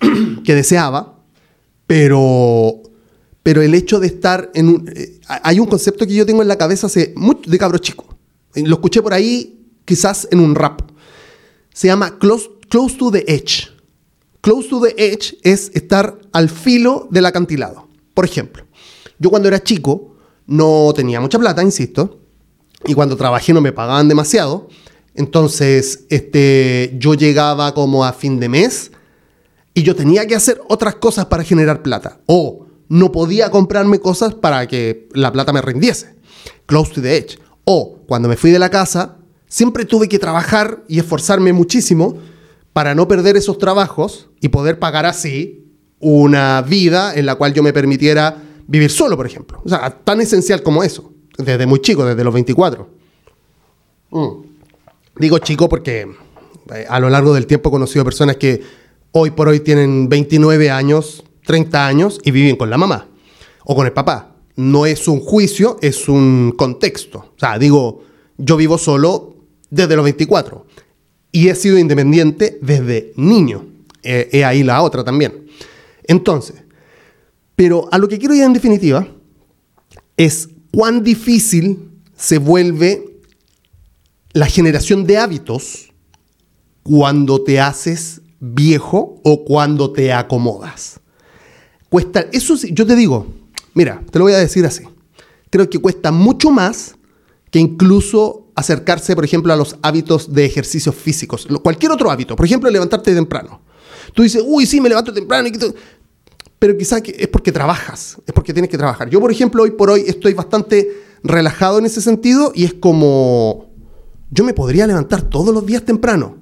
que 0.44 0.54
deseaba, 0.54 1.18
pero, 1.86 2.82
pero 3.42 3.62
el 3.62 3.74
hecho 3.74 4.00
de 4.00 4.08
estar 4.08 4.50
en 4.54 4.68
un... 4.68 4.92
Eh, 4.94 5.20
hay 5.28 5.60
un 5.60 5.66
concepto 5.66 6.06
que 6.06 6.14
yo 6.14 6.26
tengo 6.26 6.42
en 6.42 6.48
la 6.48 6.58
cabeza 6.58 6.86
hace 6.86 7.12
mucho, 7.16 7.50
de 7.50 7.58
cabro 7.58 7.78
chico, 7.78 8.06
lo 8.54 8.74
escuché 8.74 9.02
por 9.02 9.14
ahí 9.14 9.58
quizás 9.84 10.28
en 10.30 10.40
un 10.40 10.54
rap, 10.54 10.82
se 11.72 11.86
llama 11.86 12.18
Close, 12.18 12.48
close 12.68 12.96
to 12.96 13.10
the 13.10 13.24
Edge. 13.26 13.68
Close 14.40 14.68
to 14.68 14.80
the 14.80 14.94
Edge 14.96 15.36
es 15.42 15.70
estar 15.74 16.18
al 16.32 16.48
filo 16.48 17.08
del 17.10 17.26
acantilado. 17.26 17.88
Por 18.14 18.24
ejemplo, 18.24 18.64
yo 19.18 19.30
cuando 19.30 19.48
era 19.48 19.62
chico 19.62 20.16
no 20.46 20.92
tenía 20.94 21.20
mucha 21.20 21.38
plata, 21.38 21.62
insisto, 21.62 22.20
y 22.86 22.94
cuando 22.94 23.16
trabajé 23.16 23.52
no 23.52 23.60
me 23.60 23.72
pagaban 23.72 24.08
demasiado. 24.08 24.68
Entonces, 25.14 26.04
este, 26.10 26.94
yo 26.98 27.14
llegaba 27.14 27.74
como 27.74 28.04
a 28.04 28.12
fin 28.12 28.38
de 28.38 28.48
mes 28.48 28.92
y 29.74 29.82
yo 29.82 29.96
tenía 29.96 30.26
que 30.26 30.36
hacer 30.36 30.60
otras 30.68 30.96
cosas 30.96 31.26
para 31.26 31.42
generar 31.42 31.82
plata. 31.82 32.20
O 32.26 32.67
no 32.88 33.12
podía 33.12 33.50
comprarme 33.50 34.00
cosas 34.00 34.34
para 34.34 34.66
que 34.66 35.08
la 35.12 35.32
plata 35.32 35.52
me 35.52 35.62
rindiese. 35.62 36.14
Close 36.66 36.92
to 36.94 37.02
the 37.02 37.16
edge. 37.16 37.38
O 37.64 37.98
cuando 38.06 38.28
me 38.28 38.36
fui 38.36 38.50
de 38.50 38.58
la 38.58 38.70
casa, 38.70 39.16
siempre 39.46 39.84
tuve 39.84 40.08
que 40.08 40.18
trabajar 40.18 40.82
y 40.88 40.98
esforzarme 40.98 41.52
muchísimo 41.52 42.18
para 42.72 42.94
no 42.94 43.08
perder 43.08 43.36
esos 43.36 43.58
trabajos 43.58 44.28
y 44.40 44.48
poder 44.48 44.78
pagar 44.78 45.06
así 45.06 45.64
una 46.00 46.62
vida 46.62 47.14
en 47.14 47.26
la 47.26 47.34
cual 47.34 47.52
yo 47.52 47.62
me 47.62 47.72
permitiera 47.72 48.42
vivir 48.66 48.90
solo, 48.90 49.16
por 49.16 49.26
ejemplo. 49.26 49.60
O 49.64 49.68
sea, 49.68 49.90
tan 49.90 50.20
esencial 50.20 50.62
como 50.62 50.84
eso, 50.84 51.12
desde 51.36 51.66
muy 51.66 51.80
chico, 51.80 52.04
desde 52.04 52.22
los 52.22 52.32
24. 52.32 52.88
Mm. 54.10 54.28
Digo 55.16 55.38
chico 55.38 55.68
porque 55.68 56.08
eh, 56.74 56.86
a 56.88 57.00
lo 57.00 57.10
largo 57.10 57.34
del 57.34 57.46
tiempo 57.46 57.68
he 57.68 57.72
conocido 57.72 58.04
personas 58.04 58.36
que 58.36 58.62
hoy 59.12 59.30
por 59.32 59.48
hoy 59.48 59.60
tienen 59.60 60.08
29 60.08 60.70
años, 60.70 61.24
30 61.48 61.86
años 61.86 62.20
y 62.24 62.30
viven 62.30 62.56
con 62.56 62.68
la 62.68 62.76
mamá 62.76 63.08
o 63.64 63.74
con 63.74 63.86
el 63.86 63.92
papá. 63.94 64.36
No 64.54 64.84
es 64.84 65.08
un 65.08 65.18
juicio, 65.18 65.78
es 65.80 66.06
un 66.06 66.52
contexto. 66.54 67.20
O 67.20 67.38
sea, 67.38 67.58
digo, 67.58 68.02
yo 68.36 68.58
vivo 68.58 68.76
solo 68.76 69.34
desde 69.70 69.96
los 69.96 70.04
24 70.04 70.66
y 71.32 71.48
he 71.48 71.54
sido 71.54 71.78
independiente 71.78 72.58
desde 72.60 73.14
niño. 73.16 73.64
Eh, 74.02 74.28
he 74.30 74.44
ahí 74.44 74.62
la 74.62 74.82
otra 74.82 75.02
también. 75.02 75.46
Entonces, 76.04 76.56
pero 77.56 77.88
a 77.90 77.96
lo 77.96 78.08
que 78.08 78.18
quiero 78.18 78.34
ir 78.34 78.42
en 78.42 78.52
definitiva 78.52 79.08
es 80.18 80.50
cuán 80.70 81.02
difícil 81.02 81.92
se 82.14 82.36
vuelve 82.36 83.22
la 84.34 84.46
generación 84.46 85.06
de 85.06 85.16
hábitos 85.16 85.94
cuando 86.82 87.42
te 87.42 87.58
haces 87.58 88.20
viejo 88.38 89.18
o 89.24 89.46
cuando 89.46 89.90
te 89.94 90.12
acomodas. 90.12 91.00
Cuesta, 91.88 92.26
eso 92.32 92.54
yo 92.54 92.86
te 92.86 92.94
digo, 92.94 93.26
mira, 93.74 94.02
te 94.10 94.18
lo 94.18 94.26
voy 94.26 94.34
a 94.34 94.38
decir 94.38 94.64
así. 94.66 94.84
Creo 95.50 95.68
que 95.70 95.78
cuesta 95.78 96.10
mucho 96.10 96.50
más 96.50 96.96
que 97.50 97.58
incluso 97.58 98.48
acercarse, 98.54 99.14
por 99.14 99.24
ejemplo, 99.24 99.52
a 99.52 99.56
los 99.56 99.76
hábitos 99.82 100.32
de 100.32 100.44
ejercicios 100.44 100.94
físicos, 100.94 101.46
cualquier 101.62 101.92
otro 101.92 102.10
hábito, 102.10 102.36
por 102.36 102.44
ejemplo, 102.44 102.68
levantarte 102.70 103.14
temprano. 103.14 103.60
Tú 104.12 104.22
dices, 104.22 104.42
uy, 104.44 104.66
sí, 104.66 104.80
me 104.80 104.88
levanto 104.88 105.12
temprano, 105.12 105.48
pero 106.58 106.76
quizás 106.76 107.02
es 107.06 107.28
porque 107.28 107.52
trabajas, 107.52 108.18
es 108.26 108.32
porque 108.32 108.52
tienes 108.52 108.70
que 108.70 108.76
trabajar. 108.76 109.08
Yo, 109.08 109.20
por 109.20 109.30
ejemplo, 109.30 109.62
hoy 109.62 109.70
por 109.70 109.90
hoy 109.90 110.04
estoy 110.06 110.34
bastante 110.34 110.88
relajado 111.22 111.78
en 111.78 111.86
ese 111.86 112.00
sentido 112.00 112.52
y 112.54 112.64
es 112.64 112.74
como, 112.74 113.66
yo 114.30 114.44
me 114.44 114.54
podría 114.54 114.86
levantar 114.86 115.22
todos 115.22 115.54
los 115.54 115.64
días 115.64 115.84
temprano, 115.84 116.36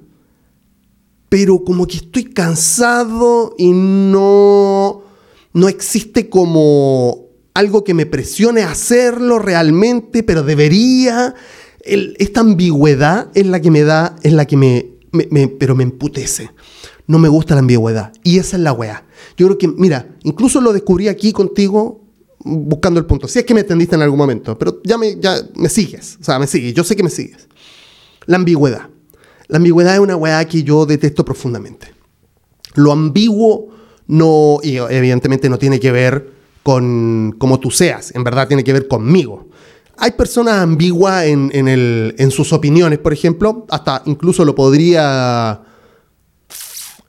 pero 1.29 1.63
como 1.63 1.85
que 1.85 1.97
estoy 1.97 2.25
cansado 2.25 3.53
y 3.57 3.71
no, 3.71 5.03
no 5.57 5.67
existe 5.67 6.29
como 6.29 7.25
algo 7.55 7.83
que 7.83 7.95
me 7.95 8.05
presione 8.05 8.61
a 8.61 8.71
hacerlo 8.71 9.39
realmente, 9.39 10.21
pero 10.21 10.43
debería 10.43 11.33
esta 11.83 12.41
ambigüedad 12.41 13.31
es 13.33 13.47
la 13.47 13.59
que 13.59 13.71
me 13.71 13.83
da, 13.83 14.15
es 14.21 14.33
la 14.33 14.45
que 14.45 14.55
me, 14.55 14.85
pero 15.59 15.75
me 15.75 15.83
emputece. 15.83 16.51
No 17.07 17.17
me 17.17 17.27
gusta 17.27 17.55
la 17.55 17.61
ambigüedad. 17.61 18.13
Y 18.23 18.37
esa 18.37 18.57
es 18.57 18.63
la 18.63 18.73
weá. 18.73 19.05
Yo 19.35 19.47
creo 19.47 19.57
que, 19.57 19.67
mira, 19.67 20.15
incluso 20.23 20.61
lo 20.61 20.73
descubrí 20.73 21.07
aquí 21.07 21.31
contigo 21.31 22.03
buscando 22.39 22.99
el 22.99 23.07
punto. 23.07 23.27
Si 23.27 23.39
es 23.39 23.45
que 23.45 23.55
me 23.55 23.61
entendiste 23.61 23.95
en 23.95 24.03
algún 24.03 24.19
momento, 24.19 24.57
pero 24.59 24.79
ya 24.83 24.97
me, 24.97 25.19
ya 25.19 25.37
me 25.55 25.69
sigues. 25.69 26.19
O 26.21 26.23
sea, 26.23 26.37
me 26.37 26.45
sigues. 26.45 26.75
Yo 26.75 26.83
sé 26.83 26.95
que 26.95 27.03
me 27.03 27.09
sigues. 27.09 27.47
La 28.27 28.35
ambigüedad. 28.35 28.89
La 29.47 29.57
ambigüedad 29.57 29.95
es 29.95 30.01
una 30.01 30.17
weá 30.17 30.45
que 30.45 30.61
yo 30.61 30.85
detesto 30.85 31.25
profundamente. 31.25 31.87
Lo 32.75 32.91
ambiguo 32.91 33.69
no, 34.07 34.59
y 34.63 34.77
evidentemente 34.77 35.49
no 35.49 35.57
tiene 35.57 35.79
que 35.79 35.91
ver 35.91 36.31
con 36.63 37.35
cómo 37.37 37.59
tú 37.59 37.71
seas, 37.71 38.13
en 38.15 38.23
verdad 38.23 38.47
tiene 38.47 38.63
que 38.63 38.73
ver 38.73 38.87
conmigo 38.87 39.47
hay 39.99 40.11
personas 40.11 40.55
ambiguas 40.55 41.25
en, 41.25 42.31
sus 42.31 42.53
opiniones, 42.53 42.99
por 42.99 43.13
ejemplo, 43.13 43.65
hasta 43.69 44.03
incluso 44.05 44.45
lo 44.45 44.55
podría... 44.55 45.61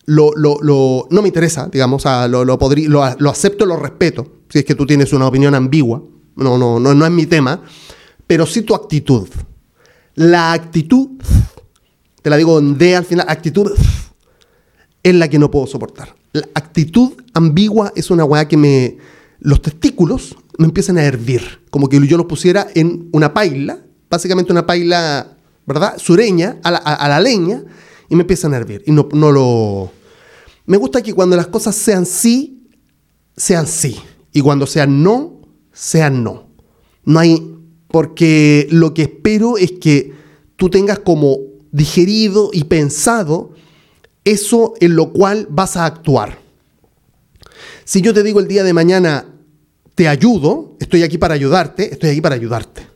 Lo, 0.07 0.33
no 1.11 1.23
me 1.23 1.29
interesa, 1.29 1.69
digamos, 1.71 2.05
lo, 2.05 2.45
lo, 2.45 2.59
lo, 3.19 3.31
acepto, 3.31 3.67
lo 3.67 3.77
respeto, 3.77 4.27
si 4.49 4.61
es 4.61 4.65
que 4.65 4.75
tú 4.75 4.87
tienes 4.87 5.13
una 5.13 5.27
opinión 5.27 5.55
ambigua, 5.55 6.03
no, 6.37 6.57
no, 6.57 6.81
no, 6.81 6.95
no 6.95 7.05
es 7.05 7.13
mi 7.13 7.27
tema, 7.27 7.63
pero 8.27 8.47
sí 8.47 8.63
tu 8.63 8.75
actitud. 8.75 9.29
La 10.15 10.53
actitud, 10.53 11.11
te 12.23 12.31
la 12.31 12.39
digo 12.39 12.59
en 12.59 12.83
al 12.95 13.05
final, 13.05 13.27
actitud 13.29 13.71
es 15.03 15.15
la 15.15 15.29
que 15.29 15.39
no 15.39 15.51
puedo 15.51 15.67
soportar. 15.67 16.18
La 16.39 16.49
actitud 16.55 17.13
ambigua 17.35 17.93
es 17.95 18.11
una 18.11 18.25
weá 18.25 18.49
que 18.49 18.57
me. 18.57 18.99
Los 19.41 19.63
testículos 19.63 20.37
me 20.59 20.67
empiezan 20.67 20.99
a 20.99 21.05
hervir. 21.05 21.61
Como 21.71 21.89
que 21.89 22.05
yo 22.07 22.17
los 22.17 22.27
pusiera 22.27 22.67
en 22.75 23.09
una 23.13 23.33
paila, 23.33 23.81
básicamente 24.11 24.53
una 24.53 24.67
paila, 24.67 25.37
¿verdad? 25.67 25.99
Sureña, 25.99 26.59
a 26.63 27.09
la, 27.09 27.21
leña, 27.21 27.63
y 28.09 28.17
me 28.17 28.23
empiezan 28.23 28.55
a 28.55 28.57
hervir. 28.57 28.83
Y 28.87 28.93
no, 28.93 29.09
no 29.13 29.31
lo. 29.31 29.93
Me 30.67 30.77
gusta 30.77 31.03
que 31.03 31.15
cuando 31.15 31.37
las 31.37 31.47
cosas 31.47 31.75
sean 31.77 32.05
sí, 32.05 32.69
sean 33.37 33.67
sí. 33.67 33.97
Y 34.33 34.41
cuando 34.41 34.67
sean 34.67 35.03
no, 35.03 35.41
sean 35.73 36.23
no. 36.23 36.49
No 37.05 37.19
hay. 37.21 37.55
Porque 37.89 38.67
lo 38.71 38.93
que 38.93 39.03
espero 39.03 39.57
es 39.57 39.73
que 39.73 40.13
tú 40.57 40.69
tengas 40.69 40.99
como 40.99 41.39
digerido 41.73 42.51
y 42.53 42.65
pensado 42.65 43.55
eso 44.29 44.75
en 44.81 44.95
lo 44.95 45.13
cual 45.13 45.47
vas 45.51 45.77
a 45.77 45.87
actuar. 45.87 46.39
Si 47.85 48.03
yo 48.03 48.13
te 48.13 48.23
digo 48.23 48.41
el 48.41 48.49
día 48.49 48.63
de 48.63 48.73
mañana, 48.73 49.25
te 49.95 50.09
ayudo, 50.09 50.77
estoy 50.79 51.03
aquí 51.03 51.19
para 51.19 51.35
ayudarte, 51.35 51.93
estoy 51.93 52.11
aquí 52.11 52.21
para 52.21 52.35
ayudarte. 52.35 52.87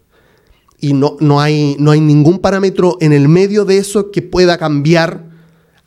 Y 0.79 0.92
no, 0.92 1.16
no, 1.21 1.40
hay, 1.40 1.77
no 1.79 1.90
hay 1.90 2.01
ningún 2.01 2.38
parámetro 2.38 2.99
en 3.01 3.12
el 3.12 3.29
medio 3.29 3.64
de 3.64 3.79
eso 3.79 4.11
que 4.11 4.21
pueda 4.21 4.59
cambiar 4.59 5.31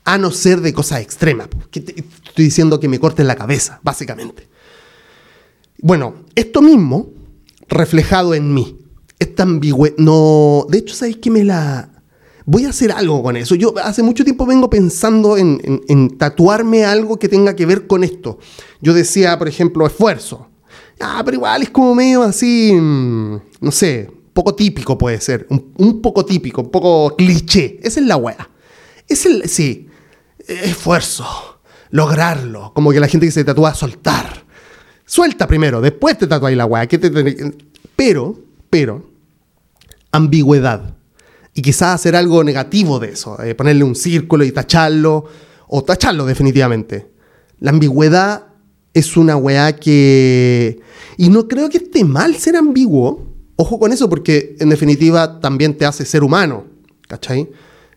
a 0.06 0.18
no 0.18 0.32
ser 0.32 0.62
de 0.62 0.74
cosas 0.74 1.02
extremas. 1.02 1.50
estoy 1.72 2.46
diciendo 2.46 2.80
que 2.80 2.88
me 2.88 3.00
corten 3.00 3.28
la 3.28 3.36
cabeza, 3.36 3.80
básicamente. 3.84 4.48
Bueno, 5.80 6.16
esto 6.36 6.62
mismo 6.62 7.12
reflejado 7.68 8.34
en 8.34 8.54
mí. 8.54 8.80
Esta 9.20 9.44
ambigüedad. 9.44 9.98
No. 9.98 10.66
De 10.70 10.80
hecho, 10.80 10.96
¿sabéis 10.96 11.18
que 11.18 11.32
me 11.32 11.44
la 11.44 11.95
voy 12.46 12.66
a 12.66 12.70
hacer 12.70 12.92
algo 12.92 13.22
con 13.24 13.36
eso. 13.38 13.56
Yo 13.56 13.74
hace 13.84 14.04
mucho 14.04 14.24
tiempo 14.24 14.46
vengo 14.46 14.70
pensando 14.70 15.38
en, 15.38 16.18
tatuarme 16.18 16.86
algo 16.86 17.18
que 17.18 17.28
tenga 17.28 17.56
que 17.56 17.66
ver 17.66 17.88
con 17.88 18.04
esto. 18.04 18.40
Yo 18.82 18.94
decía, 18.94 19.38
por 19.38 19.48
ejemplo, 19.48 19.86
esfuerzo. 19.86 20.48
Ah, 21.00 21.22
pero 21.26 21.36
igual 21.36 21.64
es 21.64 21.70
como 21.70 21.94
medio 21.94 22.24
así, 22.24 22.72
mm, 22.74 23.36
no 23.60 23.72
sé, 23.72 24.10
poco 24.34 24.56
típico 24.56 24.98
puede 24.98 25.20
ser, 25.20 25.46
un, 25.50 26.02
poco 26.02 26.26
típico, 26.26 26.62
un 26.62 26.72
poco 26.72 27.16
cliché. 27.16 27.80
Esa 27.84 28.00
es 28.00 28.06
la 28.06 28.16
wea. 28.16 28.50
Es 29.08 29.26
el, 29.26 29.48
sí, 29.50 29.90
esfuerzo, 30.48 31.60
lograrlo. 31.90 32.72
Como 32.74 32.92
que 32.92 33.00
la 33.00 33.08
gente 33.08 33.26
que 33.26 33.32
se 33.32 33.44
tatúa, 33.44 33.74
soltar. 33.74 34.46
Suelta 35.06 35.48
primero, 35.48 35.82
después 35.82 36.18
te 36.18 36.28
tatuáis 36.28 36.58
la 36.58 36.66
wea. 36.66 36.88
Pero, 37.96 38.40
pero, 38.70 39.10
ambigüedad 40.12 40.96
y 41.58 41.62
quizás 41.62 41.96
hacer 41.96 42.18
algo 42.18 42.44
negativo 42.44 43.00
de 43.00 43.12
eso, 43.12 43.42
eh, 43.42 43.56
ponerle 43.56 43.86
un 43.86 43.96
círculo 43.96 44.44
y 44.44 44.52
tacharlo, 44.52 45.26
o 45.68 45.84
tacharlo 45.84 46.26
definitivamente. 46.26 47.10
La 47.60 47.72
ambigüedad 47.72 48.48
es 48.94 49.16
una 49.18 49.38
weá 49.38 49.74
que... 49.74 50.82
Y 51.18 51.30
no 51.30 51.48
creo 51.48 51.70
que 51.70 51.78
esté 51.78 52.04
mal 52.04 52.36
ser 52.36 52.58
ambiguo. 52.58 53.26
Ojo 53.56 53.80
con 53.80 53.94
eso, 53.94 54.10
porque 54.10 54.58
en 54.60 54.70
definitiva 54.70 55.40
también 55.40 55.78
te 55.78 55.86
hace 55.86 56.06
ser 56.06 56.24
humano. 56.24 56.66
¿Cachai? 57.08 57.50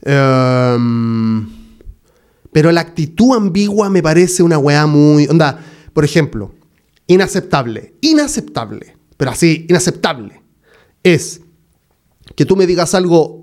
Em, 0.02 1.48
pero 2.52 2.70
la 2.70 2.80
actitud 2.80 3.34
ambigua 3.34 3.90
me 3.90 4.02
parece 4.02 4.44
una 4.44 4.58
weá 4.58 4.86
muy... 4.86 5.26
Onda, 5.26 5.58
por 5.92 6.04
ejemplo, 6.04 6.52
inaceptable. 7.08 7.94
Inaceptable. 8.02 8.96
Pero 9.16 9.32
así, 9.32 9.66
inaceptable. 9.68 10.40
Es 11.02 11.40
que 12.36 12.44
tú 12.44 12.56
me 12.56 12.66
digas 12.66 12.94
algo 12.94 13.37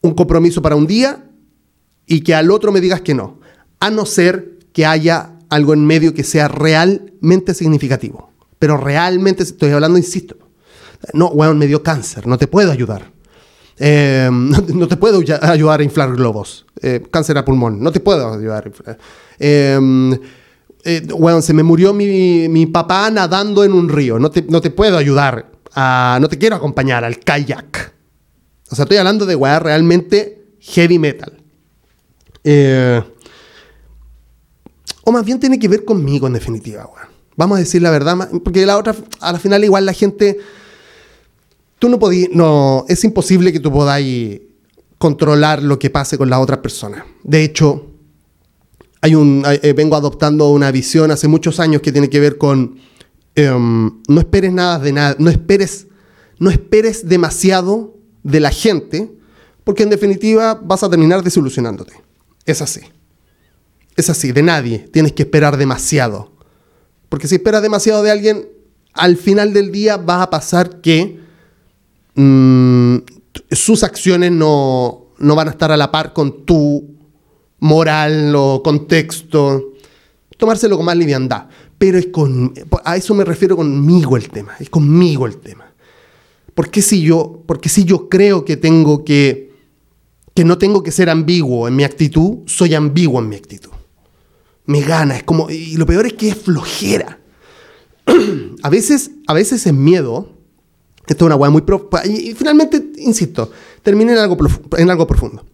un 0.00 0.14
compromiso 0.14 0.62
para 0.62 0.76
un 0.76 0.86
día 0.86 1.24
y 2.06 2.20
que 2.20 2.34
al 2.34 2.50
otro 2.50 2.72
me 2.72 2.80
digas 2.80 3.00
que 3.00 3.14
no, 3.14 3.40
a 3.80 3.90
no 3.90 4.06
ser 4.06 4.58
que 4.72 4.86
haya 4.86 5.34
algo 5.48 5.74
en 5.74 5.86
medio 5.86 6.14
que 6.14 6.24
sea 6.24 6.48
realmente 6.48 7.54
significativo. 7.54 8.30
Pero 8.58 8.76
realmente, 8.76 9.42
estoy 9.42 9.70
hablando, 9.70 9.98
insisto, 9.98 10.36
no, 11.12 11.28
weón, 11.28 11.58
me 11.58 11.66
dio 11.66 11.82
cáncer, 11.82 12.26
no 12.26 12.38
te 12.38 12.46
puedo 12.46 12.72
ayudar. 12.72 13.12
Eh, 13.78 14.28
no, 14.32 14.88
te 14.88 14.96
puedo 14.96 15.22
ayudar 15.42 15.80
a 15.80 15.84
inflar 15.84 16.14
globos. 16.14 16.66
Eh, 16.82 17.02
cáncer 17.10 17.38
a 17.38 17.44
pulmón, 17.44 17.80
no 17.80 17.92
te 17.92 18.00
puedo 18.00 18.32
ayudar 18.32 18.72
a. 18.86 18.96
Eh, 19.38 19.78
se 21.40 21.52
me 21.54 21.62
murió 21.62 21.92
mi, 21.92 22.66
papá 22.66 23.10
nadando 23.10 23.64
en 23.64 23.72
un 23.72 23.88
río, 23.88 24.18
no 24.18 24.30
te, 24.30 24.42
no 24.42 24.60
te 24.60 24.70
puedo 24.70 24.96
ayudar, 24.96 25.50
a, 25.74 26.18
no 26.20 26.28
te 26.28 26.38
quiero 26.38 26.56
acompañar 26.56 27.04
al 27.04 27.18
kayak. 27.18 27.97
O 28.70 28.76
sea, 28.76 28.84
estoy 28.84 28.98
hablando 28.98 29.26
de 29.26 29.34
weá 29.34 29.58
realmente 29.58 30.46
heavy 30.60 30.98
metal. 30.98 31.32
Eh, 32.44 33.02
o 35.04 35.12
más 35.12 35.24
bien 35.24 35.40
tiene 35.40 35.58
que 35.58 35.68
ver 35.68 35.84
conmigo, 35.84 36.26
en 36.26 36.34
definitiva, 36.34 36.86
weá. 36.86 37.08
Vamos 37.36 37.56
a 37.56 37.60
decir 37.60 37.80
la 37.80 37.90
verdad, 37.90 38.28
porque 38.42 38.66
la 38.66 38.76
otra, 38.76 38.96
a 39.20 39.32
la 39.32 39.38
final, 39.38 39.62
igual 39.62 39.86
la 39.86 39.92
gente. 39.92 40.38
Tú 41.78 41.88
no 41.88 42.00
podías. 42.00 42.30
No, 42.32 42.84
es 42.88 43.04
imposible 43.04 43.52
que 43.52 43.60
tú 43.60 43.70
podáis 43.70 44.40
controlar 44.98 45.62
lo 45.62 45.78
que 45.78 45.88
pase 45.88 46.18
con 46.18 46.28
la 46.28 46.40
otra 46.40 46.60
persona. 46.60 47.06
De 47.22 47.44
hecho, 47.44 47.92
hay 49.00 49.14
un, 49.14 49.44
eh, 49.46 49.72
vengo 49.72 49.94
adoptando 49.94 50.50
una 50.50 50.72
visión 50.72 51.12
hace 51.12 51.28
muchos 51.28 51.60
años 51.60 51.80
que 51.80 51.92
tiene 51.92 52.10
que 52.10 52.18
ver 52.18 52.38
con. 52.38 52.80
Em, 53.36 54.02
no 54.08 54.18
esperes 54.18 54.52
nada 54.52 54.80
de 54.80 54.92
nada. 54.92 55.14
No 55.20 55.30
esperes, 55.30 55.86
no 56.40 56.50
esperes 56.50 57.08
demasiado 57.08 57.97
de 58.28 58.40
la 58.40 58.50
gente, 58.50 59.10
porque 59.64 59.82
en 59.82 59.90
definitiva 59.90 60.54
vas 60.62 60.82
a 60.82 60.90
terminar 60.90 61.22
desilusionándote. 61.22 61.94
Es 62.44 62.62
así. 62.62 62.80
Es 63.96 64.10
así, 64.10 64.32
de 64.32 64.42
nadie. 64.42 64.78
Tienes 64.92 65.12
que 65.12 65.22
esperar 65.22 65.56
demasiado. 65.56 66.32
Porque 67.08 67.26
si 67.26 67.36
esperas 67.36 67.62
demasiado 67.62 68.02
de 68.02 68.10
alguien, 68.10 68.48
al 68.92 69.16
final 69.16 69.52
del 69.52 69.72
día 69.72 69.96
va 69.96 70.22
a 70.22 70.30
pasar 70.30 70.80
que 70.80 71.20
mm, 72.14 72.96
sus 73.50 73.82
acciones 73.82 74.30
no, 74.30 75.06
no 75.18 75.34
van 75.34 75.48
a 75.48 75.50
estar 75.52 75.72
a 75.72 75.76
la 75.76 75.90
par 75.90 76.12
con 76.12 76.44
tu 76.44 76.96
moral 77.60 78.34
o 78.36 78.62
contexto. 78.62 79.72
Tomárselo 80.36 80.76
con 80.76 80.86
más 80.86 80.96
liviandad. 80.96 81.48
Pero 81.78 81.98
es 81.98 82.06
con, 82.08 82.52
a 82.84 82.96
eso 82.96 83.14
me 83.14 83.24
refiero 83.24 83.56
conmigo 83.56 84.16
el 84.16 84.28
tema, 84.28 84.54
es 84.58 84.68
conmigo 84.68 85.26
el 85.26 85.38
tema. 85.38 85.67
¿Por 86.58 86.70
qué 86.70 86.82
si 86.82 87.02
yo, 87.02 87.44
porque 87.46 87.68
si 87.68 87.84
yo 87.84 88.08
creo 88.08 88.44
que 88.44 88.56
tengo 88.56 89.04
que, 89.04 89.52
que 90.34 90.42
no 90.44 90.58
tengo 90.58 90.82
que 90.82 90.90
ser 90.90 91.08
ambiguo 91.08 91.68
en 91.68 91.76
mi 91.76 91.84
actitud, 91.84 92.38
soy 92.46 92.74
ambiguo 92.74 93.20
en 93.20 93.28
mi 93.28 93.36
actitud? 93.36 93.70
Me 94.66 94.80
gana, 94.80 95.18
es 95.18 95.22
como, 95.22 95.48
y 95.50 95.76
lo 95.76 95.86
peor 95.86 96.06
es 96.06 96.14
que 96.14 96.30
es 96.30 96.34
flojera. 96.34 97.20
a 98.64 98.70
veces, 98.70 99.12
a 99.28 99.34
veces 99.34 99.64
es 99.68 99.72
miedo, 99.72 100.30
esto 101.06 101.24
es 101.24 101.26
una 101.26 101.36
hueá 101.36 101.48
muy 101.48 101.62
profunda, 101.62 102.04
y, 102.04 102.34
finalmente, 102.34 102.90
insisto, 102.96 103.52
termina 103.84 104.10
en 104.10 104.18
algo, 104.18 104.36
en 104.76 104.90
algo 104.90 105.06
profundo. 105.06 105.46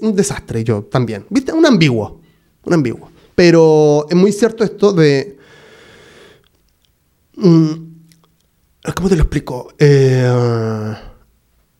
un 0.00 0.16
desastre 0.16 0.64
yo 0.64 0.82
también, 0.90 1.24
¿viste? 1.30 1.52
Un 1.52 1.66
ambiguo, 1.66 2.20
un 2.64 2.74
ambiguo. 2.74 3.12
Pero 3.36 4.08
es 4.10 4.16
muy 4.16 4.32
cierto 4.32 4.64
esto 4.64 4.92
de... 4.92 5.38
Mm, 7.36 7.91
¿Cómo 8.96 9.08
te 9.08 9.16
lo 9.16 9.22
explico? 9.22 9.72
Eh, 9.78 10.26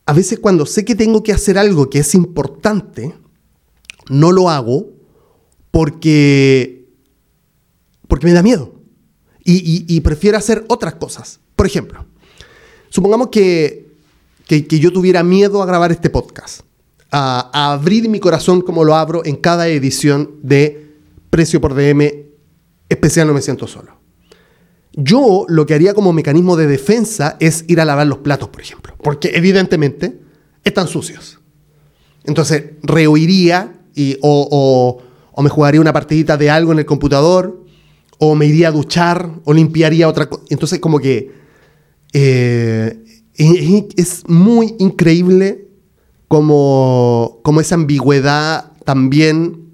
a 0.06 0.12
veces 0.12 0.38
cuando 0.38 0.66
sé 0.66 0.84
que 0.84 0.94
tengo 0.94 1.22
que 1.22 1.32
hacer 1.32 1.58
algo 1.58 1.90
que 1.90 1.98
es 1.98 2.14
importante, 2.14 3.14
no 4.08 4.30
lo 4.30 4.48
hago 4.48 4.90
porque, 5.70 6.86
porque 8.06 8.26
me 8.26 8.32
da 8.32 8.42
miedo. 8.42 8.74
Y, 9.44 10.00
prefiero 10.02 10.38
hacer 10.38 10.64
otras 10.68 10.94
cosas. 10.94 11.40
Por 11.56 11.66
ejemplo, 11.66 12.06
supongamos 12.90 13.28
que, 13.28 13.90
yo 14.48 14.92
tuviera 14.92 15.24
miedo 15.24 15.62
a 15.62 15.66
grabar 15.66 15.90
este 15.90 16.10
podcast, 16.10 16.60
a, 17.10 17.50
a, 17.52 17.72
abrir 17.72 18.08
mi 18.08 18.20
corazón 18.20 18.60
como 18.60 18.84
lo 18.84 18.94
abro 18.94 19.24
en 19.24 19.34
cada 19.34 19.66
edición 19.66 20.36
de 20.42 20.94
Precio 21.30 21.60
por 21.60 21.74
DM 21.74 22.26
especial 22.88 23.26
No 23.26 23.34
Me 23.34 23.42
Siento 23.42 23.66
Solo. 23.66 24.01
Yo 24.94 25.46
lo 25.48 25.64
que 25.64 25.74
haría 25.74 25.94
como 25.94 26.12
mecanismo 26.12 26.56
de 26.56 26.66
defensa 26.66 27.36
es 27.40 27.64
ir 27.68 27.80
a 27.80 27.84
lavar 27.84 28.06
los 28.06 28.18
platos, 28.18 28.50
por 28.50 28.60
ejemplo, 28.60 28.94
porque 29.02 29.32
evidentemente 29.34 30.20
están 30.64 30.86
sucios. 30.86 31.40
Entonces, 32.24 32.64
rehuiría 32.82 33.80
y, 33.94 34.18
o, 34.22 35.02
me 35.38 35.48
jugaría 35.48 35.80
una 35.80 35.92
partidita 35.92 36.36
de 36.36 36.50
algo 36.50 36.72
en 36.72 36.78
el 36.78 36.86
computador, 36.86 37.64
o 38.18 38.34
me 38.34 38.46
iría 38.46 38.68
a 38.68 38.72
duchar, 38.72 39.40
o 39.44 39.52
limpiaría 39.52 40.08
otra 40.08 40.28
cosa. 40.28 40.42
Entonces, 40.50 40.78
como 40.78 41.00
que 41.00 41.32
eh, 42.12 43.02
es 43.34 44.28
muy 44.28 44.76
increíble 44.78 45.68
como, 46.28 47.40
como 47.42 47.60
esa 47.60 47.74
ambigüedad 47.74 48.72
también 48.84 49.70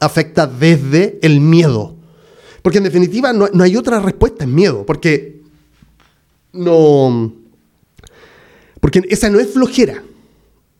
afecta 0.00 0.46
desde 0.46 1.18
el 1.22 1.40
miedo. 1.40 1.97
Porque 2.62 2.78
en 2.78 2.84
definitiva 2.84 3.32
no, 3.32 3.48
hay 3.62 3.76
otra 3.76 4.00
respuesta, 4.00 4.44
en 4.44 4.54
miedo. 4.54 4.84
Porque 4.84 5.40
no. 6.52 7.32
Porque 8.80 9.02
esa 9.08 9.30
no 9.30 9.40
es 9.40 9.52
flojera. 9.52 10.02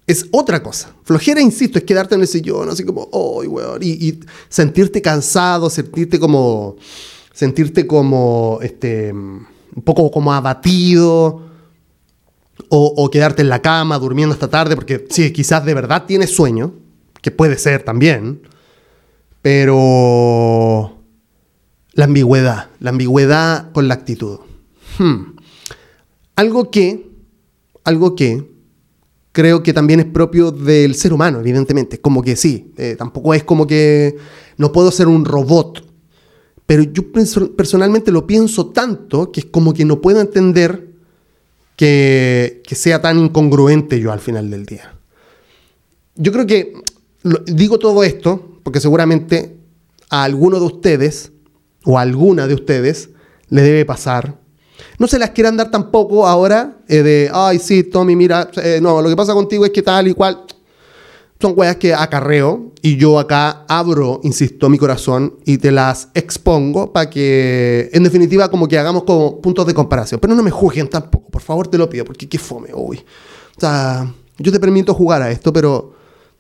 es 0.07 0.27
otra 0.31 0.63
cosa. 0.63 0.95
Flojera, 1.05 1.41
insisto, 1.41 1.79
es 1.79 1.85
quedarte 1.85 2.15
en 2.15 2.23
el 2.23 2.29
sillón, 2.29 2.71
así 2.71 2.85
como, 2.85 3.09
oh, 3.13 3.43
weón, 3.43 3.81
y, 3.83 4.21
sentirte 4.49 5.03
cansado, 5.03 5.69
sentirte 5.69 6.19
como, 6.19 6.77
sentirte 7.33 7.87
como, 7.87 8.59
este, 8.63 9.13
un 9.13 9.83
poco 9.85 10.11
como 10.11 10.33
abatido, 10.33 11.43
o, 12.71 12.95
o, 12.97 13.11
quedarte 13.11 13.43
en 13.43 13.49
la 13.49 13.61
cama 13.61 13.99
durmiendo 13.99 14.33
hasta 14.33 14.49
tarde, 14.49 14.75
porque 14.75 15.07
sí, 15.11 15.33
quizás 15.33 15.65
de 15.65 15.75
verdad 15.75 16.05
tienes 16.07 16.35
sueño, 16.35 16.73
que 17.21 17.31
puede 17.31 17.59
ser 17.59 17.83
también, 17.83 18.41
pero 19.43 20.98
la 21.99 22.05
ambigüedad, 22.05 22.69
la 22.79 22.91
ambigüedad 22.91 23.73
con 23.73 23.89
la 23.89 23.95
actitud. 23.95 24.39
Hmm. 24.99 25.35
Algo 26.37 26.71
que, 26.71 27.11
algo 27.83 28.15
que 28.15 28.49
creo 29.33 29.65
que 29.65 29.73
también 29.73 29.99
es 29.99 30.07
propio 30.07 30.53
del 30.53 30.95
ser 30.95 31.13
humano, 31.13 31.41
evidentemente. 31.41 32.01
Como 32.01 32.23
que 32.23 32.37
sí, 32.37 32.73
eh, 32.77 32.95
tampoco 32.97 33.35
es 33.35 33.43
como 33.43 33.67
que 33.67 34.17
no 34.59 34.71
puedo 34.71 34.93
ser 34.93 35.09
un 35.09 35.25
robot. 35.25 35.85
Pero 36.67 36.85
yo 36.85 37.03
personalmente 37.57 38.13
lo 38.13 38.29
pienso 38.29 38.69
tanto 38.69 39.33
que 39.33 39.41
es 39.41 39.47
como 39.47 39.75
que 39.75 39.85
no 39.85 40.01
puedo 40.01 40.21
entender 40.21 40.95
que, 41.75 42.63
que 42.65 42.77
sea 42.77 43.03
tan 43.03 43.19
incongruente 43.19 43.99
yo 43.99 44.13
al 44.13 44.21
final 44.21 44.53
del 44.53 44.67
día. 44.67 44.95
Yo 46.15 46.31
creo 46.31 46.47
que 46.47 46.75
digo 47.47 47.81
todo 47.81 48.05
esto 48.05 48.61
porque 48.63 48.79
seguramente 48.79 49.57
a 50.11 50.23
alguno 50.23 50.61
de 50.61 50.67
ustedes 50.67 51.33
o 51.85 51.99
alguna 51.99 52.47
de 52.47 52.55
ustedes 52.55 53.11
le 53.49 53.63
debe 53.63 53.85
pasar 53.85 54.39
no 54.99 55.07
se 55.07 55.19
las 55.19 55.31
quieran 55.31 55.57
dar 55.57 55.71
tampoco 55.71 56.27
ahora 56.27 56.79
eh, 56.89 57.03
de, 57.03 57.31
ay, 57.33 57.59
sí, 57.59 57.85
Tommy, 57.85 58.17
mira, 58.17 58.51
eh, 58.63 58.81
no, 58.83 59.01
lo 59.01 59.09
que 59.09 59.17
pasa 59.17 59.33
contigo 59.33 59.65
es 59.65 59.71
que 59.71 59.83
tal 59.83 60.09
y 60.09 60.15
cual. 60.15 60.45
Son 61.41 61.53
weas 61.55 61.77
que 61.77 61.95
acarreo 61.95 62.73
y 62.83 62.97
yo 62.97 63.17
acá 63.17 63.65
abro, 63.69 64.19
insisto, 64.25 64.69
mi 64.69 64.77
corazón 64.77 65.37
y 65.45 65.59
te 65.59 65.71
las 65.71 66.09
expongo 66.15 66.93
para 66.93 67.09
que, 67.09 67.91
en 67.93 68.03
definitiva, 68.03 68.51
como 68.51 68.67
que 68.67 68.77
hagamos 68.77 69.05
como 69.05 69.41
puntos 69.41 69.65
de 69.65 69.73
comparación. 69.73 70.19
Pero 70.21 70.35
no 70.35 70.43
me 70.43 70.51
juzguen 70.51 70.89
tampoco, 70.89 71.31
por 71.31 71.41
favor, 71.41 71.69
te 71.69 71.79
lo 71.79 71.89
pido, 71.89 72.05
porque 72.05 72.29
qué 72.29 72.39
fome, 72.39 72.71
uy. 72.75 72.99
O 73.57 73.61
sea, 73.61 74.13
yo 74.37 74.51
te 74.51 74.59
permito 74.59 74.95
jugar 74.95 75.23
a 75.23 75.31
esto, 75.31 75.53
pero 75.53 75.95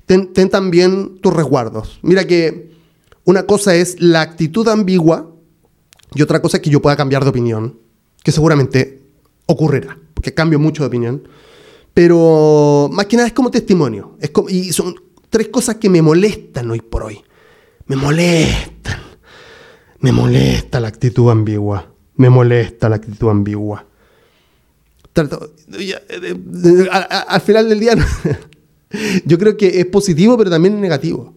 ten, 0.05 0.33
ten 0.33 0.48
también 0.48 1.20
tus 1.20 1.33
resguardos. 1.33 2.01
Mira 2.03 2.24
que 2.24 2.72
una 3.28 3.42
cosa 3.42 3.74
es 3.74 4.00
la 4.00 4.22
actitud 4.22 4.66
ambigua 4.68 5.30
y 6.14 6.22
otra 6.22 6.40
cosa 6.40 6.56
es 6.56 6.62
que 6.62 6.70
yo 6.70 6.80
pueda 6.80 6.96
cambiar 6.96 7.24
de 7.24 7.28
opinión 7.28 7.78
que 8.24 8.32
seguramente 8.32 9.02
ocurrirá, 9.44 9.98
porque 10.14 10.32
cambio 10.32 10.58
mucho 10.58 10.82
de 10.82 10.86
opinión. 10.86 11.28
Pero 11.92 12.88
más 12.90 13.04
que 13.04 13.16
nada 13.16 13.26
es 13.26 13.34
como 13.34 13.50
testimonio. 13.50 14.16
Y 14.48 14.72
son 14.72 14.94
tres 15.28 15.48
cosas 15.48 15.76
que 15.76 15.90
me 15.90 16.00
molestan 16.00 16.70
hoy 16.70 16.80
por 16.80 17.02
hoy. 17.02 17.22
Me 17.84 17.96
molestan. 17.96 18.98
Me 20.00 20.10
molesta 20.10 20.80
la 20.80 20.88
actitud 20.88 21.30
ambigua. 21.30 21.92
Me 22.16 22.30
molesta 22.30 22.88
la 22.88 22.96
actitud 22.96 23.28
ambigua. 23.28 23.84
al 25.14 25.28
final 27.42 27.68
del 27.68 27.78
día, 27.78 27.94
yo 29.26 29.38
creo 29.38 29.54
que 29.58 29.80
es 29.80 29.86
positivo, 29.86 30.38
pero 30.38 30.48
también 30.48 30.76
es 30.76 30.80
negativo. 30.80 31.34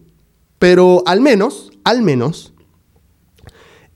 Pero 0.62 1.02
al 1.06 1.20
menos, 1.20 1.72
al 1.82 2.02
menos, 2.02 2.52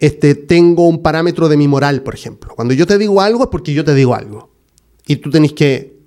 este, 0.00 0.35
tengo 0.35 0.88
un 0.88 1.00
parámetro 1.00 1.48
de 1.48 1.57
mi 1.57 1.68
moral, 1.68 2.02
por 2.02 2.12
ejemplo. 2.12 2.57
Cuando 2.57 2.74
yo 2.74 2.88
te 2.88 2.98
digo 2.98 3.20
algo 3.20 3.44
es 3.44 3.50
porque 3.50 3.72
yo 3.72 3.85
te 3.85 3.94
digo 3.94 4.16
algo. 4.16 4.50
Y 5.07 5.14
tú 5.14 5.31
tenés 5.31 5.52
que 5.52 6.00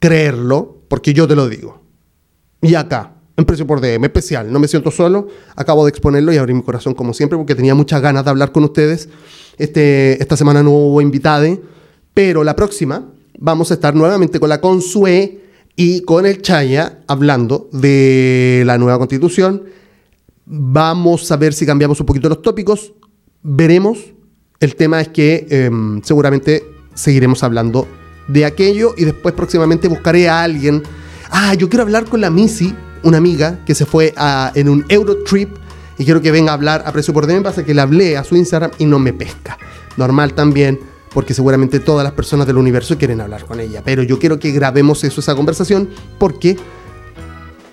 creerlo 0.00 0.82
porque 0.88 1.14
yo 1.14 1.26
te 1.26 1.34
lo 1.34 1.48
digo. 1.48 1.80
Y 2.60 2.74
acá, 2.74 3.14
en 3.38 3.46
Precio 3.46 3.66
por 3.66 3.80
DM, 3.80 4.04
especial, 4.04 4.52
no 4.52 4.58
me 4.58 4.68
siento 4.68 4.90
solo, 4.90 5.28
acabo 5.56 5.86
de 5.86 5.88
exponerlo 5.88 6.30
y 6.30 6.36
abrir 6.36 6.56
mi 6.56 6.62
corazón 6.62 6.92
como 6.92 7.14
siempre 7.14 7.38
porque 7.38 7.54
tenía 7.54 7.74
muchas 7.74 8.02
ganas 8.02 8.24
de 8.24 8.30
hablar 8.32 8.52
con 8.52 8.64
ustedes. 8.64 9.08
Este, 9.56 10.20
esta 10.20 10.36
semana 10.36 10.62
no 10.62 10.72
hubo 10.72 11.00
invitade, 11.00 11.58
pero 12.12 12.44
la 12.44 12.54
próxima 12.54 13.10
vamos 13.38 13.70
a 13.70 13.74
estar 13.74 13.94
nuevamente 13.94 14.38
con 14.40 14.50
la 14.50 14.60
Consue 14.60 15.40
y 15.74 16.02
con 16.02 16.26
el 16.26 16.42
Chaya 16.42 16.98
hablando 17.06 17.70
de 17.72 18.62
la 18.66 18.76
nueva 18.76 18.98
constitución. 18.98 19.80
Vamos 20.44 21.30
a 21.30 21.36
ver 21.36 21.52
si 21.54 21.64
cambiamos 21.64 22.00
un 22.00 22.06
poquito 22.06 22.28
los 22.28 22.42
tópicos 22.42 22.92
veremos. 23.42 23.98
El 24.60 24.76
tema 24.76 25.00
es 25.00 25.08
que 25.08 25.46
em, 25.50 26.00
seguramente 26.02 26.64
seguiremos 26.94 27.42
hablando 27.42 27.86
de 28.28 28.44
aquello 28.44 28.94
y 28.96 29.04
después 29.04 29.34
próximamente 29.34 29.88
buscaré 29.88 30.28
a 30.28 30.42
alguien. 30.42 30.82
Ah, 31.30 31.54
yo 31.54 31.68
quiero 31.68 31.82
hablar 31.82 32.04
con 32.04 32.20
la 32.20 32.30
Missy, 32.30 32.74
una 33.02 33.18
amiga 33.18 33.64
que 33.64 33.74
se 33.74 33.86
fue 33.86 34.14
en 34.54 34.68
un 34.68 34.84
Eurotrip 34.88 35.50
y 35.98 36.04
quiero 36.04 36.22
que 36.22 36.30
venga 36.30 36.52
a 36.52 36.54
hablar 36.54 36.84
a 36.86 36.92
precio 36.92 37.12
por 37.12 37.26
DM. 37.26 37.42
Pasa 37.42 37.64
que 37.64 37.74
le 37.74 37.80
hablé 37.80 38.16
a 38.16 38.24
su 38.24 38.36
Instagram 38.36 38.70
y 38.78 38.86
no 38.86 38.98
me 38.98 39.12
pesca. 39.12 39.58
Normal 39.96 40.34
también, 40.34 40.78
porque 41.12 41.34
seguramente 41.34 41.80
todas 41.80 42.04
las 42.04 42.12
personas 42.12 42.46
del 42.46 42.56
universo 42.56 42.96
quieren 42.96 43.20
hablar 43.20 43.44
con 43.44 43.58
ella. 43.58 43.82
Pero 43.84 44.02
yo 44.02 44.18
quiero 44.18 44.38
que 44.38 44.52
grabemos 44.52 45.02
eso, 45.02 45.20
esa 45.20 45.34
conversación, 45.34 45.88
porque 46.18 46.56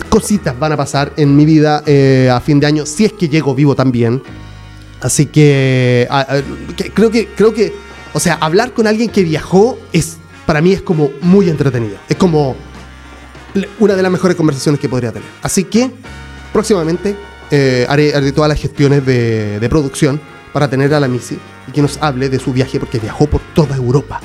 cositas 0.09 0.57
van 0.59 0.73
a 0.73 0.77
pasar 0.77 1.13
en 1.17 1.35
mi 1.35 1.45
vida 1.45 1.83
eh, 1.85 2.29
a 2.31 2.39
fin 2.39 2.59
de 2.59 2.67
año, 2.67 2.85
si 2.85 3.05
es 3.05 3.13
que 3.13 3.29
llego 3.29 3.55
vivo 3.55 3.75
también. 3.75 4.21
Así 5.01 5.27
que, 5.27 6.07
creo 6.93 7.09
que 7.09 7.27
creo 7.27 7.53
que, 7.53 7.73
o 8.13 8.19
sea, 8.19 8.33
hablar 8.35 8.73
con 8.73 8.85
alguien 8.85 9.09
que 9.09 9.23
viajó 9.23 9.77
es 9.93 10.17
para 10.45 10.61
mí 10.61 10.73
es 10.73 10.81
como 10.81 11.11
muy 11.21 11.47
entretenido. 11.47 11.97
Es 12.09 12.17
como 12.17 12.55
una 13.79 13.95
de 13.95 14.01
las 14.01 14.11
mejores 14.11 14.35
conversaciones 14.35 14.81
que 14.81 14.89
podría 14.89 15.11
tener. 15.11 15.29
Así 15.41 15.63
que 15.63 15.91
próximamente 16.51 17.15
eh, 17.51 17.85
haré, 17.87 18.31
todas 18.31 18.49
las 18.49 18.59
gestiones 18.59 19.05
de, 19.05 19.65
producción 19.69 20.19
para 20.51 20.67
tener 20.67 20.93
a 20.93 20.99
la 20.99 21.07
Missy 21.07 21.37
y 21.67 21.71
que 21.71 21.81
nos 21.81 21.97
hable 22.01 22.29
de 22.29 22.39
su 22.39 22.51
viaje 22.51 22.79
porque 22.79 22.99
viajó 22.99 23.27
por 23.27 23.41
toda 23.53 23.75
Europa. 23.75 24.21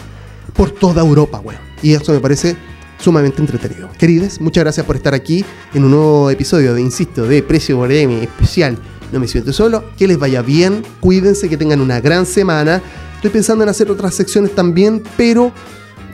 Por 0.55 0.71
toda 0.71 1.03
Europa, 1.03 1.41
weón. 1.41 1.61
Y 1.83 1.93
eso 1.93 2.13
me 2.13 2.21
parece 2.21 2.57
sumamente 3.05 3.41
entretenido. 3.41 3.91
Queridos, 3.99 4.41
muchas 4.41 4.65
gracias 4.65 4.85
por 4.87 4.97
estar 4.97 5.15
aquí 5.15 5.45
en 5.75 5.85
un 5.85 5.91
nuevo 5.91 6.31
episodio 6.31 6.75
de, 6.75 6.81
insisto, 6.81 7.25
de 7.25 7.43
Precio 7.43 7.77
por 7.77 7.91
especial 7.93 8.79
no 9.13 9.21
me 9.21 9.29
siento 9.29 9.53
solo, 9.53 9.85
que 9.97 10.09
les 10.09 10.19
vaya 10.19 10.43
bien, 10.43 10.83
cuídense, 10.99 11.49
que 11.49 11.57
tengan 11.57 11.81
una 11.81 12.01
gran 12.01 12.27
semana. 12.27 12.83
Estoy 13.15 13.31
pensando 13.31 13.63
en 13.63 13.71
hacer 13.71 13.91
otras 13.91 14.15
secciones 14.15 14.55
también, 14.55 15.03
pero 15.17 15.53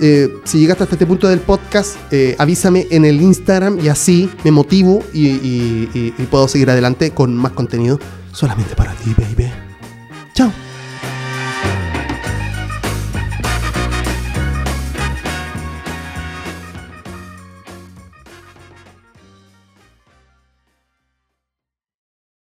eh, 0.00 0.28
si 0.44 0.58
llegaste 0.58 0.84
hasta 0.84 0.96
este 0.96 1.06
punto 1.06 1.26
del 1.26 1.40
podcast, 1.40 1.96
eh, 2.10 2.36
avísame 2.38 2.86
en 2.90 3.06
el 3.06 3.20
Instagram 3.22 3.80
y 3.82 3.88
así 3.88 4.28
me 4.44 4.50
motivo 4.50 5.02
y 5.14 6.10
puedo 6.30 6.46
seguir 6.46 6.68
adelante 6.70 7.12
con 7.12 7.34
más 7.34 7.52
contenido 7.52 7.98
solamente 8.32 8.76
para 8.76 8.92
ti, 8.92 9.14
baby. 9.16 9.50
Chao. 10.34 10.69